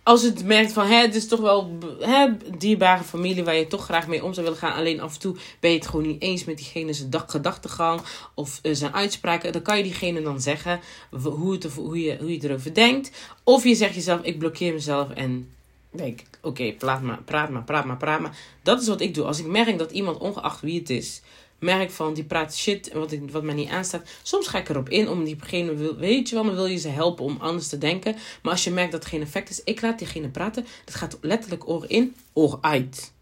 als 0.06 0.22
het 0.22 0.44
merkt 0.44 0.72
van, 0.72 0.86
hè, 0.86 0.96
het 0.96 1.14
is 1.14 1.28
toch 1.28 1.40
wel 1.40 1.78
hè, 2.00 2.26
dierbare 2.58 3.04
familie 3.04 3.44
waar 3.44 3.54
je 3.54 3.66
toch 3.66 3.84
graag 3.84 4.06
mee 4.06 4.24
om 4.24 4.32
zou 4.32 4.46
willen 4.46 4.60
gaan. 4.60 4.76
Alleen 4.76 5.00
af 5.00 5.14
en 5.14 5.20
toe 5.20 5.36
ben 5.60 5.70
je 5.70 5.76
het 5.76 5.86
gewoon 5.86 6.06
niet 6.06 6.22
eens 6.22 6.44
met 6.44 6.56
diegene 6.56 6.92
zijn 6.92 7.10
gedachtegang 7.26 8.00
of 8.34 8.60
uh, 8.62 8.74
zijn 8.74 8.94
uitspraken. 8.94 9.52
Dan 9.52 9.62
kan 9.62 9.76
je 9.76 9.82
diegene 9.82 10.22
dan 10.22 10.40
zeggen 10.40 10.80
hoe, 11.10 11.58
hoe, 11.74 12.00
je, 12.00 12.16
hoe 12.20 12.32
je 12.32 12.48
erover 12.48 12.74
denkt. 12.74 13.10
Of 13.44 13.64
je 13.64 13.74
zegt 13.74 13.94
jezelf, 13.94 14.22
ik 14.22 14.38
blokkeer 14.38 14.72
mezelf 14.72 15.10
en 15.10 15.50
denk, 15.90 16.20
oké, 16.42 16.72
praat 16.72 17.02
maar, 17.02 17.22
praat 17.22 17.50
maar, 17.50 17.64
praat 17.64 17.84
maar, 17.84 17.96
praat 17.96 18.20
maar. 18.20 18.36
Dat 18.62 18.80
is 18.80 18.88
wat 18.88 19.00
ik 19.00 19.14
doe. 19.14 19.24
Als 19.24 19.38
ik 19.38 19.46
merk 19.46 19.78
dat 19.78 19.90
iemand, 19.90 20.18
ongeacht 20.18 20.60
wie 20.60 20.78
het 20.78 20.90
is, 20.90 21.22
merk 21.58 21.90
van 21.90 22.14
die 22.14 22.24
praat 22.24 22.56
shit 22.56 22.92
wat, 22.92 23.16
wat 23.30 23.42
mij 23.42 23.54
niet 23.54 23.68
aanstaat. 23.68 24.08
Soms 24.22 24.46
ga 24.46 24.58
ik 24.58 24.68
erop 24.68 24.88
in 24.88 25.08
om 25.08 25.24
diegene, 25.24 25.94
weet 25.96 26.28
je 26.28 26.34
wel, 26.34 26.44
dan 26.44 26.54
wil 26.54 26.66
je 26.66 26.76
ze 26.76 26.88
helpen 26.88 27.24
om 27.24 27.36
anders 27.40 27.68
te 27.68 27.78
denken. 27.78 28.16
Maar 28.42 28.52
als 28.52 28.64
je 28.64 28.70
merkt 28.70 28.92
dat 28.92 29.00
het 29.00 29.12
geen 29.12 29.22
effect 29.22 29.50
is, 29.50 29.64
ik 29.64 29.80
laat 29.80 29.98
diegene 29.98 30.28
praten. 30.28 30.66
Dat 30.84 30.94
gaat 30.94 31.18
letterlijk 31.20 31.68
oor 31.68 31.84
in, 31.88 32.14
oor 32.32 32.58
uit. 32.60 33.12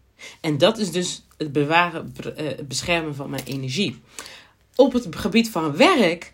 En 0.41 0.57
dat 0.57 0.77
is 0.77 0.91
dus 0.91 1.25
het 1.37 1.51
bewaren, 1.51 2.13
eh, 2.35 2.45
beschermen 2.67 3.15
van 3.15 3.29
mijn 3.29 3.43
energie. 3.45 4.01
Op 4.75 4.93
het 4.93 5.07
gebied 5.15 5.49
van 5.49 5.77
werk 5.77 6.31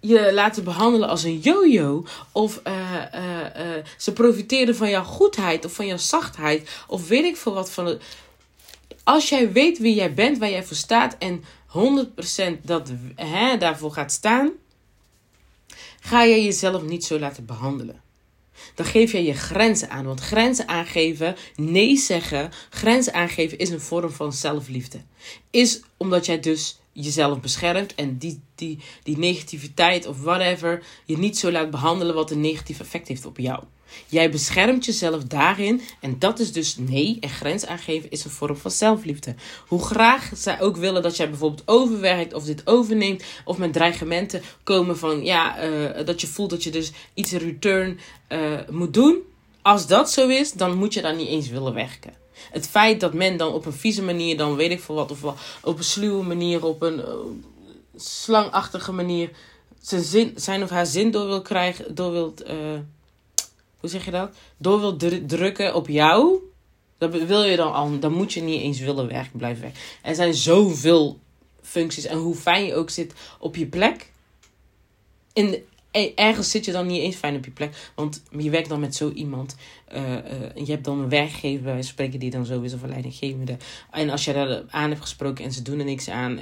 je 0.00 0.32
laten 0.32 0.64
behandelen 0.64 1.08
als 1.08 1.22
een 1.22 1.38
yo-yo. 1.38 2.04
Of 2.32 2.60
uh, 2.66 2.72
uh, 3.14 3.20
uh, 3.20 3.84
ze 3.96 4.12
profiteren 4.12 4.76
van 4.76 4.90
jouw 4.90 5.04
goedheid 5.04 5.64
of 5.64 5.72
van 5.72 5.86
jouw 5.86 5.96
zachtheid. 5.96 6.70
Of 6.86 7.08
weet 7.08 7.24
ik 7.24 7.36
veel 7.36 7.54
wat 7.54 7.70
van 7.70 7.86
het 7.86 8.02
als 9.04 9.28
jij 9.28 9.52
weet 9.52 9.78
wie 9.78 9.94
jij 9.94 10.14
bent, 10.14 10.38
waar 10.38 10.50
jij 10.50 10.64
voor 10.64 10.76
staat 10.76 11.16
en 11.18 11.44
100% 11.66 12.60
dat, 12.62 12.92
hè, 13.14 13.56
daarvoor 13.56 13.92
gaat 13.92 14.12
staan, 14.12 14.50
ga 16.00 16.22
je 16.22 16.44
jezelf 16.44 16.82
niet 16.82 17.04
zo 17.04 17.18
laten 17.18 17.46
behandelen. 17.46 18.00
Dan 18.74 18.86
geef 18.86 19.12
je 19.12 19.24
je 19.24 19.34
grenzen 19.34 19.90
aan. 19.90 20.04
Want 20.04 20.20
grenzen 20.20 20.68
aangeven, 20.68 21.36
nee 21.56 21.96
zeggen, 21.96 22.50
grenzen 22.70 23.14
aangeven 23.14 23.58
is 23.58 23.70
een 23.70 23.80
vorm 23.80 24.10
van 24.10 24.32
zelfliefde. 24.32 24.98
Is 25.50 25.80
omdat 25.96 26.26
jij 26.26 26.40
dus 26.40 26.78
jezelf 26.92 27.40
beschermt 27.40 27.94
en 27.94 28.18
die, 28.18 28.40
die, 28.54 28.78
die 29.02 29.18
negativiteit 29.18 30.06
of 30.06 30.22
whatever 30.22 30.82
je 31.04 31.18
niet 31.18 31.38
zo 31.38 31.50
laat 31.50 31.70
behandelen 31.70 32.14
wat 32.14 32.30
een 32.30 32.40
negatief 32.40 32.80
effect 32.80 33.08
heeft 33.08 33.26
op 33.26 33.38
jou. 33.38 33.62
Jij 34.06 34.30
beschermt 34.30 34.84
jezelf 34.84 35.24
daarin 35.24 35.80
en 36.00 36.18
dat 36.18 36.38
is 36.38 36.52
dus 36.52 36.76
nee 36.76 37.16
en 37.20 37.28
grens 37.28 37.66
aangeven 37.66 38.10
is 38.10 38.24
een 38.24 38.30
vorm 38.30 38.56
van 38.56 38.70
zelfliefde. 38.70 39.34
Hoe 39.66 39.84
graag 39.84 40.30
zij 40.34 40.60
ook 40.60 40.76
willen 40.76 41.02
dat 41.02 41.16
jij 41.16 41.28
bijvoorbeeld 41.28 41.68
overwerkt 41.68 42.34
of 42.34 42.44
dit 42.44 42.66
overneemt 42.66 43.24
of 43.44 43.58
met 43.58 43.72
dreigementen 43.72 44.42
komen 44.62 44.98
van 44.98 45.24
ja, 45.24 45.64
uh, 45.64 46.06
dat 46.06 46.20
je 46.20 46.26
voelt 46.26 46.50
dat 46.50 46.64
je 46.64 46.70
dus 46.70 46.92
iets 47.14 47.32
in 47.32 47.38
return 47.38 48.00
uh, 48.28 48.38
moet 48.70 48.94
doen. 48.94 49.18
Als 49.62 49.86
dat 49.86 50.10
zo 50.10 50.28
is, 50.28 50.52
dan 50.52 50.76
moet 50.76 50.94
je 50.94 51.02
daar 51.02 51.14
niet 51.14 51.28
eens 51.28 51.48
willen 51.48 51.74
werken. 51.74 52.12
Het 52.50 52.68
feit 52.68 53.00
dat 53.00 53.14
men 53.14 53.36
dan 53.36 53.52
op 53.52 53.66
een 53.66 53.72
vieze 53.72 54.02
manier, 54.02 54.36
dan 54.36 54.56
weet 54.56 54.70
ik 54.70 54.80
veel 54.80 54.94
wat, 54.94 55.10
of 55.10 55.20
wel, 55.20 55.34
op 55.62 55.78
een 55.78 55.84
sluwe 55.84 56.22
manier, 56.22 56.64
op 56.64 56.82
een 56.82 56.98
uh, 56.98 57.04
slangachtige 57.96 58.92
manier, 58.92 59.30
zijn, 59.80 60.32
zijn 60.34 60.62
of 60.62 60.70
haar 60.70 60.86
zin 60.86 61.10
door 61.10 61.26
wil 61.26 61.42
krijgen, 61.42 61.94
door 61.94 62.10
wil, 62.12 62.34
uh, 62.46 62.54
hoe 63.82 63.90
zeg 63.90 64.04
je 64.04 64.10
dat? 64.10 64.34
Door 64.56 64.80
wil 64.80 64.96
drukken 65.26 65.74
op 65.74 65.88
jou, 65.88 66.38
dat 66.98 67.22
wil 67.22 67.42
je 67.42 67.56
dan 67.56 67.72
al, 67.72 67.98
dan 67.98 68.12
moet 68.12 68.32
je 68.32 68.42
niet 68.42 68.60
eens 68.60 68.80
willen 68.80 69.08
werken, 69.08 69.38
blijven 69.38 69.62
werken. 69.62 69.80
Er 70.02 70.14
zijn 70.14 70.34
zoveel 70.34 71.18
functies 71.62 72.04
en 72.04 72.18
hoe 72.18 72.34
fijn 72.34 72.64
je 72.64 72.74
ook 72.74 72.90
zit 72.90 73.14
op 73.38 73.56
je 73.56 73.66
plek. 73.66 74.10
In, 75.32 75.62
ergens 76.14 76.50
zit 76.50 76.64
je 76.64 76.72
dan 76.72 76.86
niet 76.86 77.02
eens 77.02 77.16
fijn 77.16 77.36
op 77.36 77.44
je 77.44 77.50
plek. 77.50 77.90
Want 77.94 78.22
je 78.38 78.50
werkt 78.50 78.68
dan 78.68 78.80
met 78.80 78.94
zo 78.94 79.10
iemand. 79.10 79.56
Uh, 79.94 80.00
je 80.54 80.72
hebt 80.72 80.84
dan 80.84 80.98
een 80.98 81.08
werkgever 81.08 81.64
bij 81.64 81.82
spreken 81.82 82.18
die 82.18 82.30
dan 82.30 82.46
zo 82.46 82.60
is 82.60 82.74
of 82.74 82.82
leidinggevende. 82.82 83.56
En 83.90 84.10
als 84.10 84.24
je 84.24 84.32
daar 84.32 84.62
aan 84.68 84.88
hebt 84.88 85.02
gesproken 85.02 85.44
en 85.44 85.52
ze 85.52 85.62
doen 85.62 85.78
er 85.78 85.84
niks 85.84 86.08
aan 86.08 86.40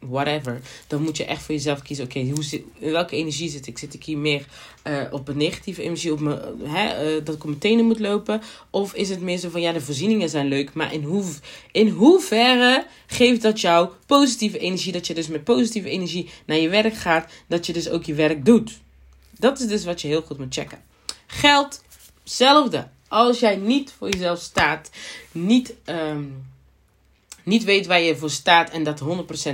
whatever. 0.00 0.60
Dan 0.86 1.02
moet 1.02 1.16
je 1.16 1.24
echt 1.24 1.42
voor 1.42 1.54
jezelf 1.54 1.82
kiezen. 1.82 2.04
Oké, 2.04 2.20
hoe 2.20 2.44
zit, 2.44 2.62
in 2.78 2.92
welke 2.92 3.16
energie 3.16 3.50
zit 3.50 3.66
ik? 3.66 3.78
Zit 3.78 3.94
ik 3.94 4.04
hier 4.04 4.18
meer 4.18 4.46
uh, 4.84 5.02
op 5.10 5.28
een 5.28 5.36
negatieve 5.36 5.82
energie? 5.82 6.12
Op 6.12 6.20
me, 6.20 6.54
hè, 6.62 7.16
uh, 7.16 7.24
dat 7.24 7.34
ik 7.34 7.40
op 7.40 7.48
mijn 7.48 7.58
tenen 7.58 7.84
moet 7.84 7.98
lopen? 7.98 8.42
Of 8.70 8.94
is 8.94 9.08
het 9.08 9.20
meer 9.20 9.38
zo 9.38 9.48
van 9.50 9.60
ja, 9.60 9.72
de 9.72 9.80
voorzieningen 9.80 10.28
zijn 10.28 10.46
leuk. 10.46 10.72
Maar 10.72 10.92
in, 10.92 11.02
hoe, 11.02 11.24
in 11.72 11.88
hoeverre 11.88 12.86
geeft 13.06 13.42
dat 13.42 13.60
jou 13.60 13.88
positieve 14.06 14.58
energie? 14.58 14.92
Dat 14.92 15.06
je 15.06 15.14
dus 15.14 15.28
met 15.28 15.44
positieve 15.44 15.88
energie 15.88 16.30
naar 16.46 16.58
je 16.58 16.68
werk 16.68 16.94
gaat. 16.94 17.32
Dat 17.46 17.66
je 17.66 17.72
dus 17.72 17.88
ook 17.88 18.04
je 18.04 18.14
werk 18.14 18.44
doet. 18.44 18.78
Dat 19.38 19.60
is 19.60 19.66
dus 19.66 19.84
wat 19.84 20.00
je 20.00 20.08
heel 20.08 20.22
goed 20.22 20.38
moet 20.38 20.54
checken. 20.54 20.82
Geld, 21.26 21.82
hetzelfde. 22.22 22.88
Als 23.08 23.40
jij 23.40 23.56
niet 23.56 23.94
voor 23.98 24.10
jezelf 24.10 24.40
staat, 24.40 24.90
niet. 25.32 25.74
Um, 25.84 26.48
niet 27.44 27.64
weet 27.64 27.86
waar 27.86 28.00
je 28.00 28.16
voor 28.16 28.30
staat 28.30 28.70
en 28.70 28.82
dat 28.82 29.02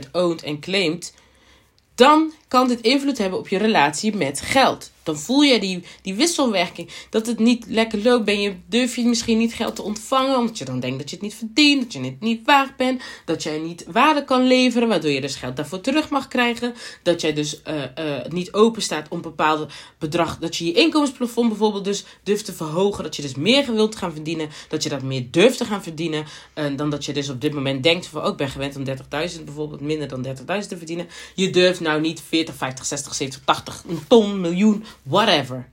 100% 0.07 0.11
oont 0.13 0.43
en 0.43 0.61
claimt, 0.61 1.15
dan 1.95 2.33
kan 2.49 2.69
dit 2.69 2.81
invloed 2.81 3.19
hebben 3.19 3.39
op 3.39 3.49
je 3.49 3.59
relatie 3.59 4.17
met 4.17 4.41
geld. 4.41 4.91
Dan 5.07 5.19
voel 5.19 5.43
je 5.43 5.61
die, 5.61 5.83
die 6.03 6.15
wisselwerking. 6.15 6.91
Dat 7.11 7.27
het 7.27 7.39
niet 7.39 7.65
lekker 7.69 8.03
loopt. 8.03 8.25
Ben 8.25 8.41
je, 8.41 8.55
durf 8.69 8.97
je 8.97 9.05
misschien 9.05 9.39
niet 9.39 9.55
geld 9.55 9.77
te 9.77 9.83
ontvangen. 9.83 10.39
Omdat 10.39 10.59
je 10.59 10.65
dan 10.65 10.81
denkt 10.81 10.99
dat 10.99 11.11
je 11.11 11.17
het 11.17 11.25
niet 11.25 11.35
verdient. 11.35 11.83
Dat 11.83 11.93
je 11.93 12.01
het 12.01 12.21
niet 12.21 12.41
waard 12.45 12.77
bent. 12.77 13.03
Dat 13.25 13.43
jij 13.43 13.59
niet 13.59 13.85
waarde 13.89 14.25
kan 14.25 14.47
leveren. 14.47 14.89
Waardoor 14.89 15.11
je 15.11 15.21
dus 15.21 15.37
geld 15.37 15.57
daarvoor 15.57 15.81
terug 15.81 16.09
mag 16.09 16.29
krijgen. 16.29 16.75
Dat 17.03 17.21
jij 17.21 17.33
dus 17.33 17.61
uh, 17.69 17.83
niet 18.29 18.53
open 18.53 18.83
staat 18.83 19.09
om 19.09 19.17
een 19.17 19.23
bepaald 19.23 19.73
bedrag. 19.99 20.39
Dat 20.39 20.57
je 20.57 20.65
je 20.65 20.73
inkomensplafond 20.73 21.49
bijvoorbeeld 21.49 21.85
dus 21.85 22.05
durft 22.23 22.45
te 22.45 22.53
verhogen. 22.53 23.05
Dat 23.05 23.17
je 23.17 23.23
dus 23.23 23.35
meer 23.35 23.75
wilt 23.75 23.97
gaan 23.97 24.13
verdienen. 24.13 24.49
Dat 24.69 24.83
je 24.83 24.89
dat 24.89 25.03
meer 25.03 25.27
durft 25.31 25.59
te 25.59 25.65
gaan 25.65 25.83
verdienen. 25.83 26.25
Uh, 26.55 26.77
dan 26.77 26.91
dat 26.91 27.05
je 27.05 27.13
dus 27.13 27.29
op 27.29 27.41
dit 27.41 27.53
moment 27.53 27.83
denkt 27.83 28.07
van... 28.07 28.23
Oh, 28.23 28.29
ik 28.29 28.37
ben 28.37 28.49
gewend 28.49 28.77
om 28.77 28.85
30.000 28.87 29.45
bijvoorbeeld 29.45 29.81
minder 29.81 30.09
dan 30.09 30.27
30.000 30.27 30.35
te 30.45 30.77
verdienen. 30.77 31.09
Je 31.35 31.51
durft 31.51 31.81
nou 31.81 32.01
niet 32.01 32.23
40, 32.37 32.55
50, 32.55 32.87
60, 32.87 33.15
70, 33.15 33.41
80, 33.45 33.85
een 33.89 34.07
ton, 34.09 34.41
miljoen 34.41 34.85
whatever. 35.03 35.69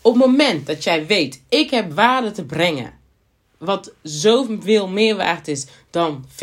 Op 0.00 0.12
het 0.12 0.26
moment 0.26 0.66
dat 0.66 0.84
jij 0.84 1.06
weet, 1.06 1.42
ik 1.48 1.70
heb 1.70 1.92
waarde 1.92 2.30
te 2.30 2.44
brengen, 2.44 2.92
wat 3.58 3.92
zoveel 4.02 4.88
meer 4.88 5.16
waard 5.16 5.48
is 5.48 5.66
dan 5.90 6.24
40.000 6.28 6.34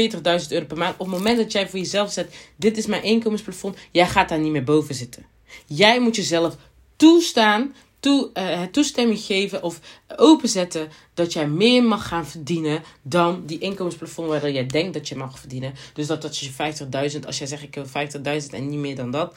euro 0.49 0.65
per 0.65 0.77
maand. 0.77 0.93
Op 0.97 1.05
het 1.05 1.15
moment 1.15 1.37
dat 1.37 1.51
jij 1.51 1.69
voor 1.69 1.79
jezelf 1.79 2.11
zet, 2.11 2.35
dit 2.55 2.77
is 2.77 2.85
mijn 2.85 3.03
inkomensplafond, 3.03 3.77
jij 3.91 4.07
gaat 4.07 4.29
daar 4.29 4.39
niet 4.39 4.51
meer 4.51 4.63
boven 4.63 4.95
zitten. 4.95 5.25
Jij 5.65 5.99
moet 5.99 6.15
jezelf 6.15 6.55
toestaan, 6.95 7.75
toe, 8.03 8.29
uh, 8.33 8.61
toestemming 8.61 9.19
geven 9.19 9.63
of 9.63 9.79
openzetten 10.15 10.89
dat 11.13 11.33
jij 11.33 11.47
meer 11.47 11.83
mag 11.83 12.07
gaan 12.07 12.27
verdienen 12.27 12.83
dan 13.01 13.45
die 13.45 13.59
inkomensplafond 13.59 14.27
waar 14.27 14.51
jij 14.51 14.65
denkt 14.65 14.93
dat 14.93 15.07
je 15.07 15.15
mag 15.15 15.39
verdienen. 15.39 15.73
Dus 15.93 16.07
dat 16.07 16.21
dat 16.21 16.37
je 16.37 16.51
50.000, 17.13 17.19
als 17.25 17.37
jij 17.37 17.47
zegt 17.47 17.63
ik 17.63 17.75
wil 17.75 17.85
50.000 17.85 18.49
en 18.49 18.69
niet 18.69 18.79
meer 18.79 18.95
dan 18.95 19.11
dat, 19.11 19.35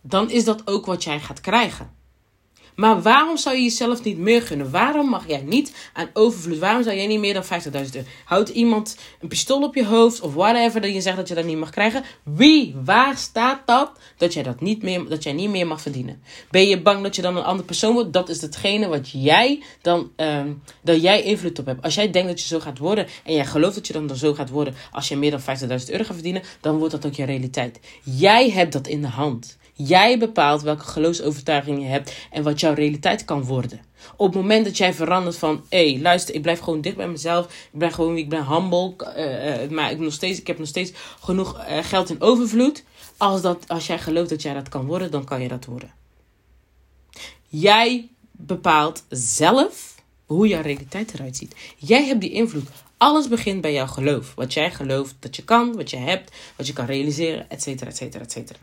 dan 0.00 0.30
is 0.30 0.44
dat 0.44 0.66
ook 0.66 0.86
wat 0.86 1.04
jij 1.04 1.20
gaat 1.20 1.40
krijgen. 1.40 2.01
Maar 2.76 3.02
waarom 3.02 3.36
zou 3.36 3.56
je 3.56 3.62
jezelf 3.62 4.02
niet 4.02 4.18
meer 4.18 4.42
gunnen? 4.42 4.70
Waarom 4.70 5.08
mag 5.08 5.26
jij 5.26 5.42
niet 5.42 5.90
aan 5.92 6.10
overvloed? 6.12 6.58
Waarom 6.58 6.82
zou 6.82 6.96
jij 6.96 7.06
niet 7.06 7.20
meer 7.20 7.34
dan 7.34 7.44
50.000 7.44 7.50
euro? 7.72 8.06
Houdt 8.24 8.48
iemand 8.48 8.96
een 9.20 9.28
pistool 9.28 9.62
op 9.62 9.74
je 9.74 9.86
hoofd 9.86 10.20
of 10.20 10.34
whatever 10.34 10.80
dat 10.80 10.92
je 10.92 11.00
zegt 11.00 11.16
dat 11.16 11.28
je 11.28 11.34
dat 11.34 11.44
niet 11.44 11.58
mag 11.58 11.70
krijgen? 11.70 12.04
Wie? 12.22 12.74
Waar 12.84 13.16
staat 13.16 13.66
dat 13.66 13.90
dat 14.16 14.32
jij 14.32 14.42
dat 14.42 14.60
niet 14.60 14.82
meer, 14.82 15.08
dat 15.08 15.22
jij 15.22 15.32
niet 15.32 15.50
meer 15.50 15.66
mag 15.66 15.80
verdienen? 15.80 16.22
Ben 16.50 16.68
je 16.68 16.82
bang 16.82 17.02
dat 17.02 17.16
je 17.16 17.22
dan 17.22 17.36
een 17.36 17.44
andere 17.44 17.66
persoon 17.66 17.92
wordt? 17.92 18.12
Dat 18.12 18.28
is 18.28 18.40
hetgene 18.40 18.88
wat 18.88 19.10
jij 19.10 19.62
dan, 19.82 20.10
um, 20.16 20.62
dat 20.82 21.02
jij 21.02 21.22
invloed 21.22 21.58
op 21.58 21.66
hebt. 21.66 21.82
Als 21.82 21.94
jij 21.94 22.10
denkt 22.10 22.28
dat 22.28 22.40
je 22.40 22.46
zo 22.46 22.60
gaat 22.60 22.78
worden 22.78 23.06
en 23.24 23.34
jij 23.34 23.46
gelooft 23.46 23.74
dat 23.74 23.86
je 23.86 23.92
dan, 23.92 24.06
dan 24.06 24.16
zo 24.16 24.34
gaat 24.34 24.50
worden 24.50 24.74
als 24.90 25.08
je 25.08 25.16
meer 25.16 25.30
dan 25.30 25.40
50.000 25.40 25.46
euro 25.90 26.04
gaat 26.04 26.14
verdienen, 26.14 26.42
dan 26.60 26.76
wordt 26.76 26.92
dat 26.92 27.06
ook 27.06 27.14
je 27.14 27.24
realiteit. 27.24 27.80
Jij 28.02 28.50
hebt 28.50 28.72
dat 28.72 28.86
in 28.86 29.00
de 29.00 29.08
hand. 29.08 29.60
Jij 29.86 30.18
bepaalt 30.18 30.62
welke 30.62 30.84
geloofsovertuiging 30.84 31.78
je 31.78 31.88
hebt 31.88 32.12
en 32.30 32.42
wat 32.42 32.60
jouw 32.60 32.74
realiteit 32.74 33.24
kan 33.24 33.44
worden. 33.44 33.80
Op 34.16 34.26
het 34.26 34.34
moment 34.34 34.64
dat 34.64 34.76
jij 34.76 34.94
verandert 34.94 35.36
van, 35.36 35.64
hé, 35.68 35.90
hey, 35.90 36.00
luister, 36.00 36.34
ik 36.34 36.42
blijf 36.42 36.58
gewoon 36.58 36.80
dicht 36.80 36.96
bij 36.96 37.08
mezelf. 37.08 37.44
Ik 37.44 37.78
ben 37.78 37.92
gewoon 37.92 38.16
ik 38.16 38.28
ben 38.28 38.46
humble. 38.46 38.94
Uh, 39.16 39.62
uh, 39.64 39.70
maar 39.70 39.90
ik, 39.90 39.98
nog 39.98 40.12
steeds, 40.12 40.40
ik 40.40 40.46
heb 40.46 40.58
nog 40.58 40.68
steeds 40.68 40.92
genoeg 41.20 41.58
uh, 41.58 41.78
geld 41.84 42.10
in 42.10 42.20
overvloed. 42.20 42.84
Als, 43.16 43.42
dat, 43.42 43.68
als 43.68 43.86
jij 43.86 43.98
gelooft 43.98 44.30
dat 44.30 44.42
jij 44.42 44.54
dat 44.54 44.68
kan 44.68 44.86
worden, 44.86 45.10
dan 45.10 45.24
kan 45.24 45.42
je 45.42 45.48
dat 45.48 45.64
worden. 45.64 45.92
Jij 47.48 48.08
bepaalt 48.30 49.04
zelf 49.08 49.94
hoe 50.26 50.48
jouw 50.48 50.62
realiteit 50.62 51.14
eruit 51.14 51.36
ziet. 51.36 51.54
Jij 51.76 52.04
hebt 52.06 52.20
die 52.20 52.30
invloed. 52.30 52.68
Alles 52.96 53.28
begint 53.28 53.60
bij 53.60 53.72
jouw 53.72 53.86
geloof. 53.86 54.34
Wat 54.34 54.52
jij 54.52 54.70
gelooft 54.70 55.14
dat 55.18 55.36
je 55.36 55.44
kan, 55.44 55.76
wat 55.76 55.90
je 55.90 55.96
hebt, 55.96 56.32
wat 56.56 56.66
je 56.66 56.72
kan 56.72 56.86
realiseren, 56.86 57.50
et 57.50 57.62
cetera, 57.62 57.90
et 57.90 57.96
cetera, 57.96 58.24
et 58.24 58.32
cetera. 58.32 58.58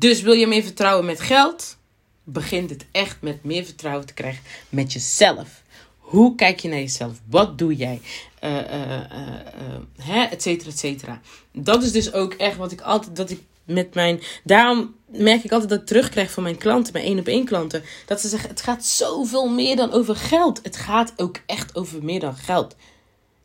Dus 0.00 0.20
wil 0.20 0.32
je 0.32 0.46
meer 0.46 0.62
vertrouwen 0.62 1.06
met 1.06 1.20
geld? 1.20 1.76
Begint 2.24 2.70
het 2.70 2.86
echt 2.92 3.16
met 3.20 3.44
meer 3.44 3.64
vertrouwen 3.64 4.06
te 4.06 4.14
krijgen 4.14 4.42
met 4.68 4.92
jezelf. 4.92 5.62
Hoe 5.98 6.34
kijk 6.34 6.60
je 6.60 6.68
naar 6.68 6.78
jezelf? 6.78 7.20
Wat 7.28 7.58
doe 7.58 7.76
jij? 7.76 8.00
Uh, 8.44 8.56
uh, 10.08 10.66
cetera. 10.74 11.20
Dat 11.52 11.82
is 11.82 11.92
dus 11.92 12.12
ook 12.12 12.34
echt 12.34 12.56
wat 12.56 12.72
ik 12.72 12.80
altijd, 12.80 13.16
dat 13.16 13.30
ik 13.30 13.42
met 13.64 13.94
mijn, 13.94 14.20
daarom 14.44 14.94
merk 15.06 15.44
ik 15.44 15.52
altijd 15.52 15.70
dat 15.70 15.80
ik 15.80 15.86
terugkrijg 15.86 16.30
van 16.30 16.42
mijn 16.42 16.58
klanten, 16.58 16.92
mijn 16.92 17.04
één 17.04 17.18
op 17.18 17.26
één 17.26 17.44
klanten, 17.44 17.82
dat 18.06 18.20
ze 18.20 18.28
zeggen, 18.28 18.48
het 18.48 18.62
gaat 18.62 18.84
zoveel 18.84 19.48
meer 19.48 19.76
dan 19.76 19.92
over 19.92 20.16
geld. 20.16 20.60
Het 20.62 20.76
gaat 20.76 21.12
ook 21.16 21.40
echt 21.46 21.76
over 21.76 22.04
meer 22.04 22.20
dan 22.20 22.34
geld. 22.34 22.76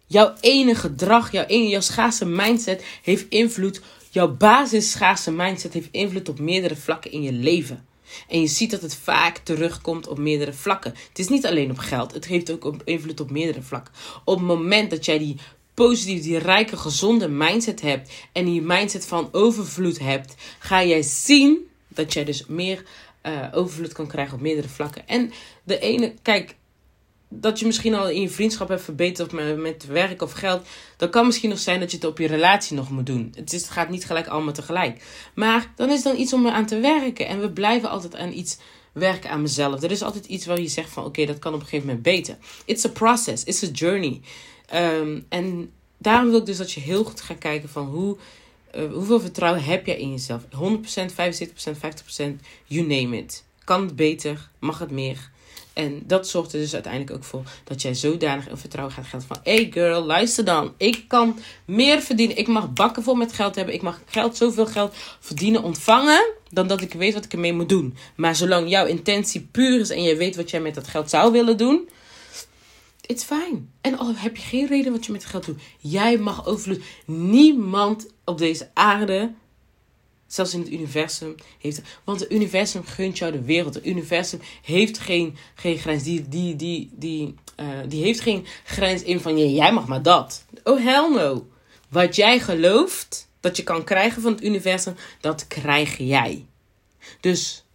Jouw 0.07 0.33
ene 0.39 0.75
gedrag, 0.75 1.31
jouw 1.31 1.45
ene, 1.45 1.67
jouw 1.67 1.81
schaarse 1.81 2.25
mindset 2.25 2.83
heeft 3.01 3.25
invloed 3.29 3.81
Jouw 4.15 4.35
basis 4.35 4.91
schaarse 4.91 5.31
mindset 5.31 5.73
heeft 5.73 5.87
invloed 5.91 6.29
op 6.29 6.39
meerdere 6.39 6.75
vlakken 6.75 7.11
in 7.11 7.21
je 7.21 7.31
leven. 7.31 7.85
En 8.27 8.41
je 8.41 8.47
ziet 8.47 8.71
dat 8.71 8.81
het 8.81 8.95
vaak 8.95 9.37
terugkomt 9.37 10.07
op 10.07 10.17
meerdere 10.17 10.53
vlakken. 10.53 10.93
Het 11.09 11.19
is 11.19 11.27
niet 11.27 11.45
alleen 11.45 11.71
op 11.71 11.77
geld, 11.77 12.13
het 12.13 12.25
heeft 12.25 12.51
ook 12.51 12.75
invloed 12.83 13.19
op 13.19 13.31
meerdere 13.31 13.61
vlakken. 13.61 13.93
Op 14.25 14.37
het 14.37 14.45
moment 14.45 14.89
dat 14.89 15.05
jij 15.05 15.17
die 15.17 15.37
positieve, 15.73 16.23
die 16.23 16.37
rijke, 16.37 16.77
gezonde 16.77 17.27
mindset 17.27 17.81
hebt 17.81 18.11
en 18.31 18.45
die 18.45 18.61
mindset 18.61 19.05
van 19.05 19.29
overvloed 19.31 19.99
hebt, 19.99 20.35
ga 20.59 20.83
jij 20.83 21.01
zien 21.01 21.57
dat 21.87 22.13
jij 22.13 22.23
dus 22.23 22.45
meer 22.45 22.83
uh, 23.23 23.47
overvloed 23.51 23.93
kan 23.93 24.07
krijgen 24.07 24.35
op 24.35 24.41
meerdere 24.41 24.69
vlakken. 24.69 25.07
En 25.07 25.31
de 25.63 25.79
ene, 25.79 26.13
kijk, 26.21 26.55
dat 27.29 27.59
je 27.59 27.65
misschien 27.65 27.93
al 27.93 28.09
in 28.09 28.21
je 28.21 28.29
vriendschap 28.29 28.67
hebt 28.67 28.81
verbeterd 28.81 29.31
met, 29.31 29.57
met 29.57 29.85
werk 29.85 30.21
of 30.21 30.31
geld. 30.31 30.67
Dan 30.97 31.09
kan 31.09 31.25
misschien 31.25 31.49
nog 31.49 31.59
zijn 31.59 31.79
dat 31.79 31.91
je 31.91 31.97
het 31.97 32.05
op 32.05 32.17
je 32.17 32.27
relatie 32.27 32.75
nog 32.75 32.89
moet 32.89 33.05
doen. 33.05 33.33
Het, 33.35 33.53
is, 33.53 33.61
het 33.61 33.71
gaat 33.71 33.89
niet 33.89 34.05
gelijk 34.05 34.27
allemaal 34.27 34.53
tegelijk. 34.53 35.03
Maar 35.33 35.71
dan 35.75 35.89
is 35.89 36.03
dan 36.03 36.17
iets 36.17 36.33
om 36.33 36.47
aan 36.47 36.65
te 36.65 36.79
werken. 36.79 37.27
En 37.27 37.39
we 37.39 37.51
blijven 37.51 37.89
altijd 37.89 38.15
aan 38.15 38.31
iets 38.31 38.57
werken 38.91 39.29
aan 39.29 39.41
mezelf. 39.41 39.83
Er 39.83 39.91
is 39.91 40.01
altijd 40.01 40.25
iets 40.25 40.45
waar 40.45 40.61
je 40.61 40.67
zegt 40.67 40.89
van 40.89 41.05
oké, 41.05 41.25
dat 41.25 41.39
kan 41.39 41.53
op 41.53 41.59
een 41.59 41.65
gegeven 41.65 41.87
moment 41.87 42.03
beter. 42.03 42.37
It's 42.65 42.85
a 42.85 42.89
process, 42.89 43.43
it's 43.43 43.63
a 43.63 43.67
journey. 43.67 44.21
Um, 44.73 45.25
en 45.29 45.71
daarom 45.97 46.29
wil 46.29 46.39
ik 46.39 46.45
dus 46.45 46.57
dat 46.57 46.71
je 46.71 46.79
heel 46.79 47.03
goed 47.03 47.21
gaat 47.21 47.37
kijken 47.37 47.69
van 47.69 47.85
hoe, 47.85 48.17
uh, 48.75 48.91
hoeveel 48.93 49.19
vertrouwen 49.19 49.63
heb 49.63 49.85
jij 49.85 49.97
in 49.97 50.11
jezelf. 50.11 50.43
100%, 50.43 50.47
75%, 50.47 51.77
50%, 51.77 52.41
you 52.65 52.87
name 52.87 53.17
it. 53.17 53.43
Kan 53.63 53.81
het 53.81 53.95
beter? 53.95 54.49
Mag 54.59 54.79
het 54.79 54.91
meer? 54.91 55.31
En 55.75 56.03
dat 56.05 56.27
zorgt 56.27 56.53
er 56.53 56.59
dus 56.59 56.73
uiteindelijk 56.73 57.13
ook 57.13 57.23
voor 57.23 57.43
dat 57.63 57.81
jij 57.81 57.93
zodanig 57.93 58.49
in 58.49 58.57
vertrouwen 58.57 58.95
gaat 58.95 59.05
gelden 59.05 59.27
van... 59.27 59.37
Hey 59.43 59.67
girl, 59.71 60.03
luister 60.03 60.45
dan. 60.45 60.73
Ik 60.77 61.03
kan 61.07 61.39
meer 61.65 62.01
verdienen. 62.01 62.37
Ik 62.37 62.47
mag 62.47 62.73
bakken 62.73 63.03
vol 63.03 63.15
met 63.15 63.33
geld 63.33 63.55
hebben. 63.55 63.73
Ik 63.73 63.81
mag 63.81 64.01
geld, 64.05 64.37
zoveel 64.37 64.65
geld 64.65 64.95
verdienen, 65.19 65.63
ontvangen... 65.63 66.29
dan 66.49 66.67
dat 66.67 66.81
ik 66.81 66.93
weet 66.93 67.13
wat 67.13 67.25
ik 67.25 67.33
ermee 67.33 67.53
moet 67.53 67.69
doen. 67.69 67.97
Maar 68.15 68.35
zolang 68.35 68.69
jouw 68.69 68.85
intentie 68.85 69.47
puur 69.51 69.79
is 69.79 69.89
en 69.89 70.03
je 70.03 70.15
weet 70.15 70.35
wat 70.35 70.49
jij 70.49 70.61
met 70.61 70.75
dat 70.75 70.87
geld 70.87 71.09
zou 71.09 71.31
willen 71.31 71.57
doen... 71.57 71.89
It's 73.07 73.23
fine. 73.23 73.61
En 73.81 73.97
al 73.97 74.13
heb 74.15 74.35
je 74.35 74.41
geen 74.41 74.67
reden 74.67 74.91
wat 74.91 75.05
je 75.05 75.11
met 75.11 75.25
geld 75.25 75.45
doet. 75.45 75.61
Jij 75.79 76.17
mag 76.17 76.45
overvloed. 76.45 76.83
Niemand 77.05 78.07
op 78.23 78.37
deze 78.37 78.69
aarde 78.73 79.33
Zelfs 80.27 80.53
in 80.53 80.59
het 80.59 80.71
universum 80.71 81.35
heeft. 81.59 81.81
Want 82.03 82.19
het 82.19 82.31
universum 82.31 82.85
gunt 82.85 83.17
jou 83.17 83.31
de 83.31 83.41
wereld. 83.41 83.73
Het 83.73 83.85
universum 83.85 84.39
heeft 84.61 84.97
geen, 84.97 85.37
geen 85.55 85.77
grens. 85.77 86.03
Die, 86.03 86.27
die, 86.27 86.55
die, 86.55 86.89
die, 86.91 87.35
uh, 87.59 87.67
die 87.87 88.03
heeft 88.03 88.19
geen 88.19 88.45
grens 88.63 89.03
in 89.03 89.19
van 89.19 89.37
ja, 89.37 89.45
jij 89.45 89.73
mag 89.73 89.87
maar 89.87 90.01
dat. 90.01 90.45
Oh 90.63 90.83
hell 90.83 91.09
no. 91.09 91.47
Wat 91.89 92.15
jij 92.15 92.39
gelooft 92.39 93.29
dat 93.39 93.57
je 93.57 93.63
kan 93.63 93.83
krijgen 93.83 94.21
van 94.21 94.31
het 94.31 94.43
universum, 94.43 94.95
dat 95.21 95.47
krijg 95.47 95.97
jij. 95.97 96.45
Dus 97.19 97.65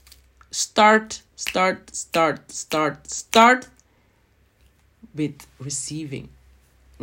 start, 0.51 1.23
start, 1.35 1.97
start, 1.97 2.41
start, 2.53 3.13
start 3.13 3.69
with 5.11 5.47
receiving. 5.59 6.29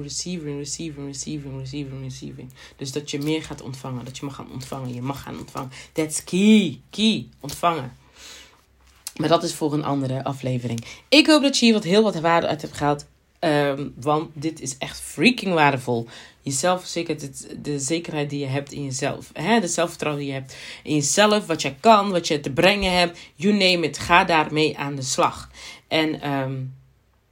Receiving, 0.02 0.58
receiving, 0.58 1.08
receiving, 1.08 1.60
receiving, 1.60 2.04
receiving. 2.04 2.50
Dus 2.76 2.92
dat 2.92 3.12
je 3.12 3.20
meer 3.20 3.44
gaat 3.44 3.62
ontvangen. 3.62 4.06
Dat 4.06 4.18
je 4.18 4.26
mag 4.26 4.36
gaan 4.36 4.52
ontvangen. 4.52 4.94
Je 4.94 5.02
mag 5.02 5.22
gaan 5.22 5.40
ontvangen. 5.40 5.72
That's 5.92 6.24
key. 6.24 6.80
Key. 6.90 7.28
Ontvangen. 7.40 7.98
Maar 9.16 9.30
dat 9.30 9.44
is 9.44 9.54
voor 9.54 9.74
een 9.74 9.84
andere 9.84 10.24
aflevering. 10.24 10.86
Ik 11.10 11.28
hoop 11.28 11.42
dat 11.42 11.58
je 11.58 11.66
hier 11.66 11.74
wat 11.74 11.84
heel 11.84 12.04
wat 12.04 12.20
waarde 12.20 12.48
uit 12.48 12.62
hebt 12.62 12.78
gehaald. 12.78 13.06
Um, 13.40 13.94
want 14.00 14.30
dit 14.34 14.62
is 14.62 14.78
echt 14.78 15.00
freaking 15.00 15.54
waardevol. 15.54 16.08
Jezelf 16.42 16.80
verzekerd, 16.80 17.48
de 17.64 17.80
zekerheid 17.80 18.30
die 18.30 18.40
je 18.40 18.46
hebt 18.46 18.72
in 18.72 18.84
jezelf. 18.84 19.30
Hè? 19.34 19.60
De 19.60 19.68
zelfvertrouwen 19.68 20.24
die 20.24 20.34
je 20.34 20.40
hebt 20.40 20.56
in 20.84 20.94
jezelf. 20.94 21.46
Wat 21.46 21.62
je 21.62 21.76
kan, 21.80 22.12
wat 22.12 22.28
je 22.28 22.40
te 22.40 22.52
brengen 22.52 22.98
hebt. 22.98 23.20
You 23.36 23.54
name 23.54 23.80
it. 23.88 24.00
Ga 24.00 24.24
daarmee 24.24 24.78
aan 24.78 24.96
de 24.96 25.02
slag. 25.02 25.50
En 25.88 26.32
um, 26.32 26.74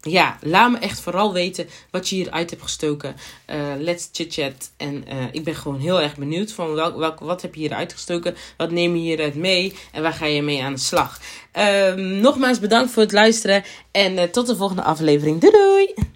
ja, 0.10 0.38
laat 0.42 0.72
me 0.72 0.78
echt 0.78 1.00
vooral 1.00 1.34
weten 1.34 1.68
wat 1.92 2.10
je 2.10 2.16
hieruit 2.16 2.50
hebt 2.50 2.62
gestoken. 2.62 3.16
Uh, 3.50 3.56
let's 3.78 4.10
chit 4.12 4.34
chat. 4.34 4.72
En 4.78 5.04
uh, 5.14 5.24
ik 5.32 5.44
ben 5.44 5.56
gewoon 5.56 5.80
heel 5.80 6.02
erg 6.02 6.16
benieuwd 6.16 6.52
van 6.52 6.74
welk, 6.74 7.20
wat 7.20 7.42
heb 7.42 7.54
je 7.54 7.60
hieruit 7.60 7.94
gestoken? 7.94 8.36
Wat 8.58 8.72
neem 8.72 8.96
je 8.96 9.02
hieruit 9.02 9.36
mee? 9.36 9.74
En 9.92 10.02
waar 10.02 10.14
ga 10.14 10.26
je 10.26 10.42
mee 10.42 10.64
aan 10.64 10.74
de 10.74 10.80
slag? 10.80 11.20
Um, 11.60 12.02
nogmaals 12.02 12.60
bedankt 12.60 12.92
voor 12.92 13.04
het 13.04 13.12
luisteren. 13.12 13.64
En 13.92 14.14
uh, 14.14 14.24
tot 14.24 14.48
de 14.48 14.56
volgende 14.56 14.84
aflevering. 14.84 15.42
Doei 15.42 15.54
doei! 15.54 16.14